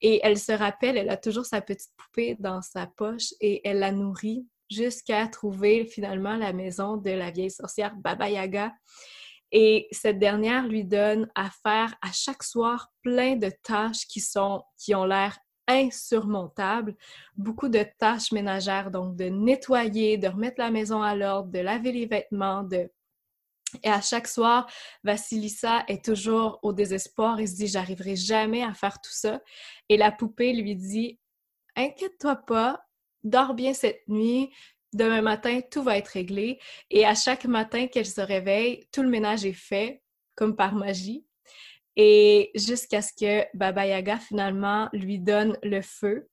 [0.00, 3.78] Et elle se rappelle, elle a toujours sa petite poupée dans sa poche et elle
[3.78, 8.72] la nourrit jusqu'à trouver finalement la maison de la vieille sorcière Baba Yaga.
[9.52, 14.62] Et cette dernière lui donne à faire à chaque soir plein de tâches qui sont
[14.76, 16.94] qui ont l'air insurmontables,
[17.36, 21.92] beaucoup de tâches ménagères, donc de nettoyer, de remettre la maison à l'ordre, de laver
[21.92, 22.90] les vêtements, de
[23.82, 24.70] et à chaque soir,
[25.02, 29.40] Vassilissa est toujours au désespoir et se dit J'arriverai jamais à faire tout ça.
[29.88, 31.18] Et la poupée lui dit
[31.76, 32.86] Inquiète-toi pas,
[33.22, 34.50] dors bien cette nuit.
[34.92, 36.60] Demain matin, tout va être réglé.
[36.90, 40.02] Et à chaque matin qu'elle se réveille, tout le ménage est fait,
[40.36, 41.26] comme par magie.
[41.96, 46.28] Et jusqu'à ce que Baba Yaga finalement lui donne le feu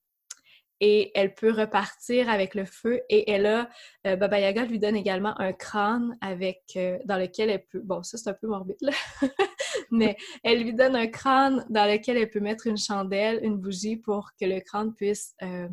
[0.81, 3.01] et elle peut repartir avec le feu.
[3.07, 3.69] Et elle a,
[4.07, 8.01] euh, Baba Yaga lui donne également un crâne avec, euh, dans lequel elle peut, bon,
[8.03, 8.91] ça c'est un peu morbide là,
[9.91, 13.95] mais elle lui donne un crâne dans lequel elle peut mettre une chandelle, une bougie
[13.95, 15.69] pour que le crâne puisse euh,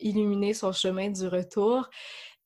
[0.00, 1.88] illuminer son chemin du retour.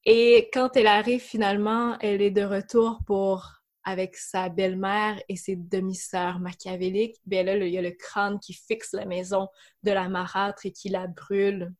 [0.06, 5.56] Et quand elle arrive finalement, elle est de retour pour avec sa belle-mère et ses
[5.56, 9.48] demi-sœurs machiavéliques, bien là, il y a le crâne qui fixe la maison
[9.82, 11.72] de la marâtre et qui la brûle.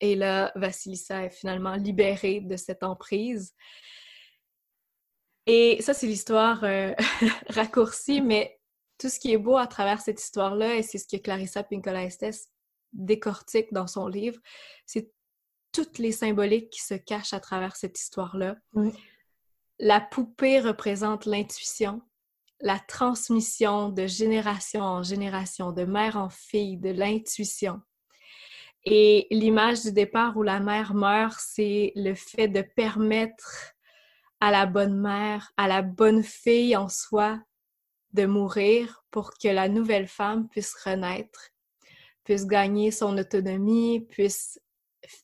[0.00, 3.54] Et là, Vassilissa est finalement libérée de cette emprise.
[5.46, 6.92] Et ça, c'est l'histoire euh,
[7.48, 8.58] raccourcie, mais
[8.98, 12.04] tout ce qui est beau à travers cette histoire-là, et c'est ce que Clarissa Pinkola
[12.04, 12.50] Estes
[12.92, 14.38] décortique dans son livre,
[14.86, 15.10] c'est
[15.72, 18.56] toutes les symboliques qui se cachent à travers cette histoire-là.
[19.84, 22.02] La poupée représente l'intuition,
[22.60, 27.80] la transmission de génération en génération, de mère en fille, de l'intuition.
[28.84, 33.72] Et l'image du départ où la mère meurt, c'est le fait de permettre
[34.38, 37.40] à la bonne mère, à la bonne fille en soi,
[38.12, 41.50] de mourir pour que la nouvelle femme puisse renaître,
[42.22, 44.60] puisse gagner son autonomie, puisse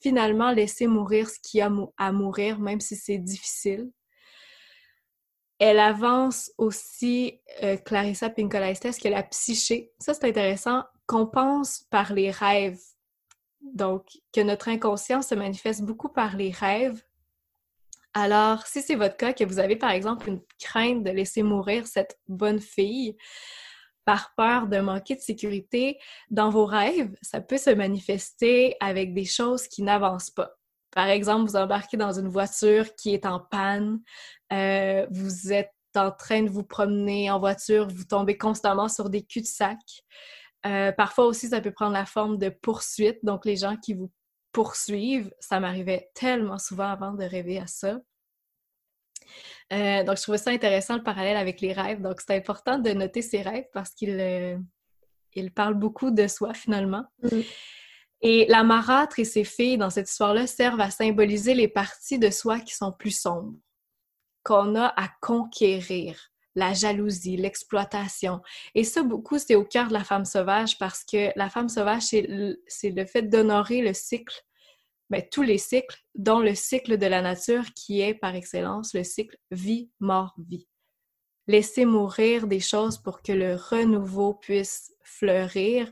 [0.02, 3.92] finalement laisser mourir ce qui a à mourir, même si c'est difficile.
[5.58, 11.86] Elle avance aussi, euh, Clarissa Pinkola Estes, que la psyché, ça c'est intéressant, qu'on pense
[11.90, 12.80] par les rêves.
[13.60, 17.02] Donc, que notre inconscient se manifeste beaucoup par les rêves.
[18.14, 21.86] Alors, si c'est votre cas, que vous avez par exemple une crainte de laisser mourir
[21.86, 23.16] cette bonne fille
[24.04, 25.98] par peur de manquer de sécurité,
[26.30, 30.57] dans vos rêves, ça peut se manifester avec des choses qui n'avancent pas.
[30.98, 34.00] Par exemple, vous embarquez dans une voiture qui est en panne,
[34.52, 39.22] euh, vous êtes en train de vous promener en voiture, vous tombez constamment sur des
[39.22, 39.78] cul-de-sac.
[40.66, 44.10] Euh, parfois aussi, ça peut prendre la forme de poursuite, donc les gens qui vous
[44.50, 48.00] poursuivent, ça m'arrivait tellement souvent avant de rêver à ça.
[49.72, 52.02] Euh, donc, je trouvais ça intéressant le parallèle avec les rêves.
[52.02, 54.60] Donc, c'est important de noter ses rêves parce qu'ils
[55.36, 57.04] il parlent beaucoup de soi finalement.
[57.22, 57.42] Mm.
[58.20, 62.30] Et la marâtre et ses filles dans cette histoire-là servent à symboliser les parties de
[62.30, 63.54] soi qui sont plus sombres,
[64.42, 68.40] qu'on a à conquérir, la jalousie, l'exploitation.
[68.74, 72.02] Et ça, beaucoup, c'est au cœur de la femme sauvage parce que la femme sauvage,
[72.02, 74.34] c'est le, fait d'honorer le cycle
[75.10, 79.04] ben, tous les cycles, dont le cycle de la nature qui est par excellence le
[79.04, 80.68] cycle vie-mort-vie.
[81.46, 85.90] Laisser mourir des choses pour que le renouveau puisse fleurir.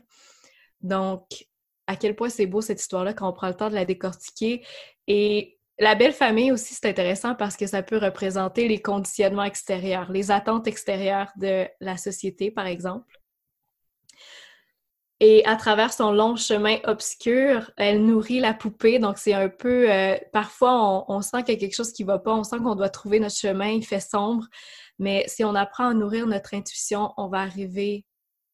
[0.81, 1.47] Donc,
[1.87, 4.63] à quel point c'est beau cette histoire-là quand on prend le temps de la décortiquer.
[5.07, 10.11] Et la belle famille aussi, c'est intéressant parce que ça peut représenter les conditionnements extérieurs,
[10.11, 13.19] les attentes extérieures de la société, par exemple.
[15.19, 18.99] Et à travers son long chemin obscur, elle nourrit la poupée.
[18.99, 19.91] Donc, c'est un peu...
[19.91, 22.35] Euh, parfois, on, sent qu'il y a quelque chose qui ne va pas.
[22.35, 23.69] On sent qu'on doit trouver notre chemin.
[23.69, 24.45] Il fait sombre.
[24.99, 28.05] Mais si on apprend à nourrir notre intuition, on va arriver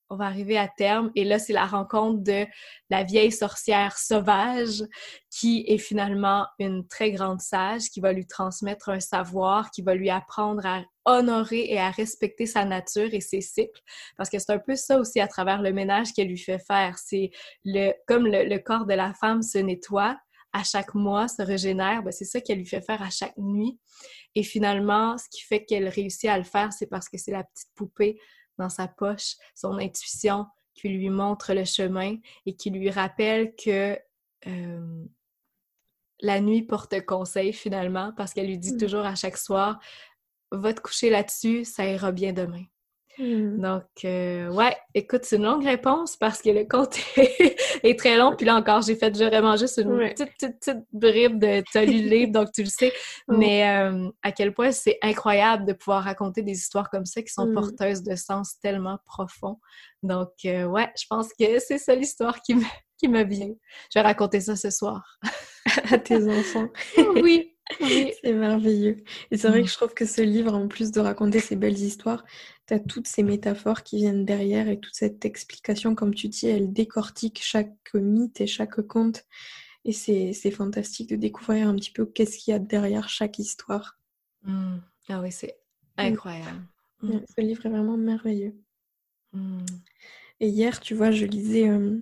[0.10, 1.12] on va arriver à terme.
[1.16, 2.46] Et là, c'est la rencontre de
[2.90, 4.84] la vieille sorcière sauvage
[5.30, 9.96] qui est finalement une très grande sage, qui va lui transmettre un savoir, qui va
[9.96, 13.82] lui apprendre à honorer et à respecter sa nature et ses cycles.
[14.18, 16.98] Parce que c'est un peu ça aussi à travers le ménage qu'elle lui fait faire.
[16.98, 17.32] C'est
[17.66, 20.18] le, comme le, corps de la femme se nettoie,
[20.56, 23.80] à chaque mois, se régénère, ben c'est ça qu'elle lui fait faire à chaque nuit.
[24.36, 27.44] Et finalement, ce qui fait qu'elle réussit à le faire, c'est parce que c'est la
[27.44, 28.20] petite poupée
[28.58, 33.98] dans sa poche, son intuition qui lui montre le chemin et qui lui rappelle que
[34.48, 35.06] euh,
[36.20, 38.78] la nuit porte conseil finalement parce qu'elle lui dit mmh.
[38.78, 39.80] toujours à chaque soir
[40.52, 42.64] va te coucher là-dessus, ça ira bien demain.
[43.20, 43.62] Mmh.
[43.62, 48.36] Donc, euh, ouais, écoute, c'est une longue réponse parce que le compte est, très long.
[48.36, 52.04] Puis là encore, j'ai fait vraiment juste une petite, petite, petite bribe de t'as lu
[52.04, 52.92] le livre, donc tu le sais.
[53.28, 57.32] Mais euh, à quel point c'est incroyable de pouvoir raconter des histoires comme ça qui
[57.32, 57.54] sont mmh.
[57.54, 59.60] porteuses de sens tellement profond.
[60.02, 62.64] Donc, euh, ouais, je pense que c'est ça l'histoire qui me,
[62.98, 63.54] qui me vient.
[63.94, 65.20] Je vais raconter ça ce soir.
[65.92, 66.68] à tes enfants.
[67.22, 67.53] oui.
[67.80, 68.12] Oui.
[68.24, 69.04] C'est merveilleux.
[69.32, 71.78] Et c'est vrai que je trouve que ce livre, en plus de raconter ces belles
[71.78, 72.24] histoires,
[72.68, 76.48] tu as toutes ces métaphores qui viennent derrière et toute cette explication, comme tu dis,
[76.48, 79.26] elle décortique chaque mythe et chaque conte.
[79.86, 83.98] Et c'est fantastique de découvrir un petit peu qu'est-ce qu'il y a derrière chaque histoire.
[84.44, 84.78] Mmh.
[85.10, 85.58] Ah oui, c'est
[85.98, 86.02] mmh.
[86.02, 86.62] incroyable.
[87.02, 88.56] Ce livre est vraiment merveilleux.
[90.40, 92.00] Et hier, tu vois, je lisais, euh,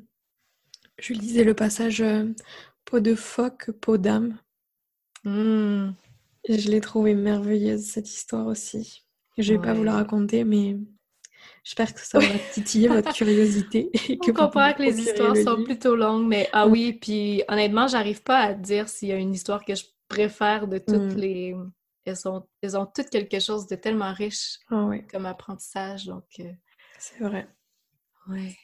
[1.00, 2.26] je lisais le passage euh,
[2.86, 4.38] Peau de phoque, peau d'âme
[5.24, 5.92] Mmh.
[6.50, 9.04] Je l'ai trouvée merveilleuse, cette histoire aussi.
[9.38, 10.78] Je vais pas vous la raconter, mais
[11.64, 13.90] j'espère que ça va titiller votre curiosité.
[14.10, 17.88] Et que On comprend que les histoires sont plutôt longues, mais ah oui, puis honnêtement,
[17.88, 21.18] j'arrive pas à dire s'il y a une histoire que je préfère de toutes mmh.
[21.18, 21.56] les...
[22.06, 22.48] Elles, sont...
[22.62, 26.26] Elles ont toutes quelque chose de tellement riche ah comme apprentissage, donc...
[26.40, 26.52] Euh,
[26.98, 27.48] C'est vrai.
[28.28, 28.56] Ouais.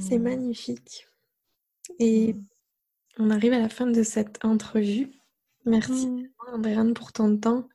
[0.00, 0.22] C'est mmh.
[0.22, 1.06] magnifique.
[1.98, 2.34] Et
[3.18, 5.10] on arrive à la fin de cette entrevue.
[5.64, 6.28] Merci, mmh.
[6.52, 7.68] Andréane, pour ton temps,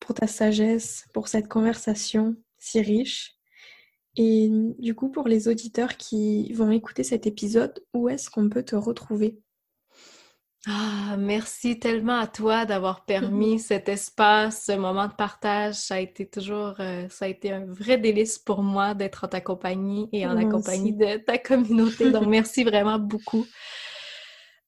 [0.00, 3.34] pour ta sagesse, pour cette conversation si riche.
[4.16, 8.62] Et du coup, pour les auditeurs qui vont écouter cet épisode, où est-ce qu'on peut
[8.62, 9.40] te retrouver?
[10.66, 15.74] Ah, merci tellement à toi d'avoir permis cet espace, ce moment de partage.
[15.74, 19.28] Ça a été toujours, euh, ça a été un vrai délice pour moi d'être en
[19.28, 22.10] ta compagnie et en la compagnie de ta communauté.
[22.10, 23.44] Donc, merci vraiment beaucoup.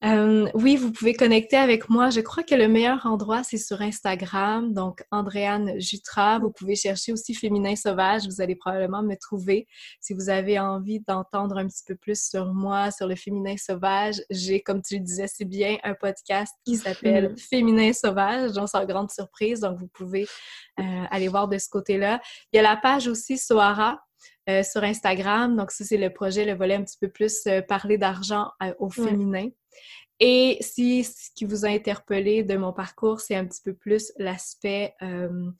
[0.03, 2.11] Euh, oui, vous pouvez connecter avec moi.
[2.11, 4.71] Je crois que le meilleur endroit, c'est sur Instagram.
[4.73, 6.37] Donc, Andréane Jutra.
[6.37, 8.27] Vous pouvez chercher aussi Féminin Sauvage.
[8.27, 9.67] Vous allez probablement me trouver.
[9.99, 14.21] Si vous avez envie d'entendre un petit peu plus sur moi, sur le féminin sauvage,
[14.29, 18.51] j'ai, comme tu le disais c'est bien, un podcast qui s'appelle Féminin Sauvage.
[18.51, 19.61] Donc, sans grande surprise.
[19.61, 20.27] Donc, vous pouvez
[20.79, 22.21] euh, aller voir de ce côté-là.
[22.53, 23.99] Il y a la page aussi Soara
[24.49, 25.55] euh, sur Instagram.
[25.55, 29.49] Donc, ça, c'est le projet, le volet un petit peu plus parler d'argent au féminin.
[30.19, 34.11] Et si ce qui vous a interpellé de mon parcours, c'est un petit peu plus
[34.17, 35.51] l'aspect euh,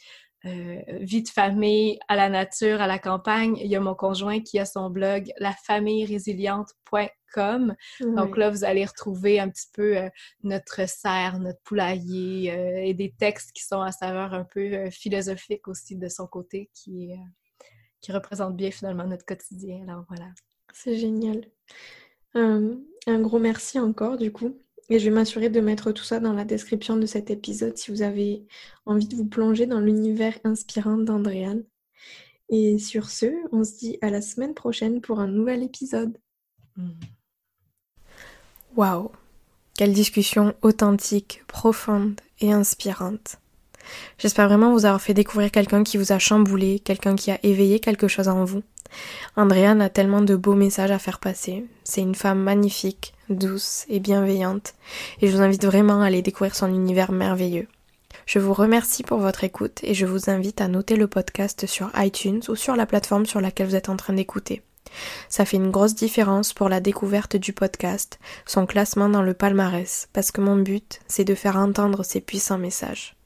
[0.45, 4.39] euh, vie de famille, à la nature, à la campagne, il y a mon conjoint
[4.39, 7.75] qui a son blog lafamillerésiliente.com.
[8.01, 10.09] Donc là, vous allez retrouver un petit peu euh,
[10.43, 15.97] notre serre, notre poulailler et des textes qui sont à saveur un peu philosophique aussi
[15.97, 17.11] de son côté qui,
[18.01, 19.83] qui représentent bien finalement notre quotidien.
[19.83, 20.27] Alors voilà.
[20.73, 21.45] C'est génial.
[22.33, 24.57] Un, gros merci encore du coup.
[24.89, 27.91] Et je vais m'assurer de mettre tout ça dans la description de cet épisode si
[27.91, 28.45] vous avez
[28.85, 31.63] envie de vous plonger dans l'univers inspirant d'Andréane.
[32.49, 36.17] Et sur ce, on se dit à la semaine prochaine pour un nouvel épisode.
[38.77, 39.11] Waouh
[39.75, 43.39] Quelle discussion authentique, profonde et inspirante.
[44.17, 47.79] J'espère vraiment vous avoir fait découvrir quelqu'un qui vous a chamboulé, quelqu'un qui a éveillé
[47.79, 48.63] quelque chose en vous.
[49.35, 51.65] Andréane a tellement de beaux messages à faire passer.
[51.83, 54.73] C'est une femme magnifique, douce et bienveillante,
[55.21, 57.67] et je vous invite vraiment à aller découvrir son univers merveilleux.
[58.25, 61.91] Je vous remercie pour votre écoute et je vous invite à noter le podcast sur
[61.95, 64.63] iTunes ou sur la plateforme sur laquelle vous êtes en train d'écouter.
[65.29, 70.07] Ça fait une grosse différence pour la découverte du podcast, son classement dans le palmarès,
[70.13, 73.16] parce que mon but, c'est de faire entendre ces puissants messages.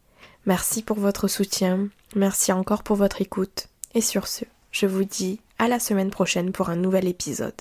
[0.45, 5.39] Merci pour votre soutien, merci encore pour votre écoute, et sur ce, je vous dis
[5.59, 7.53] à la semaine prochaine pour un nouvel épisode.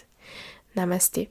[0.77, 1.31] Namasté.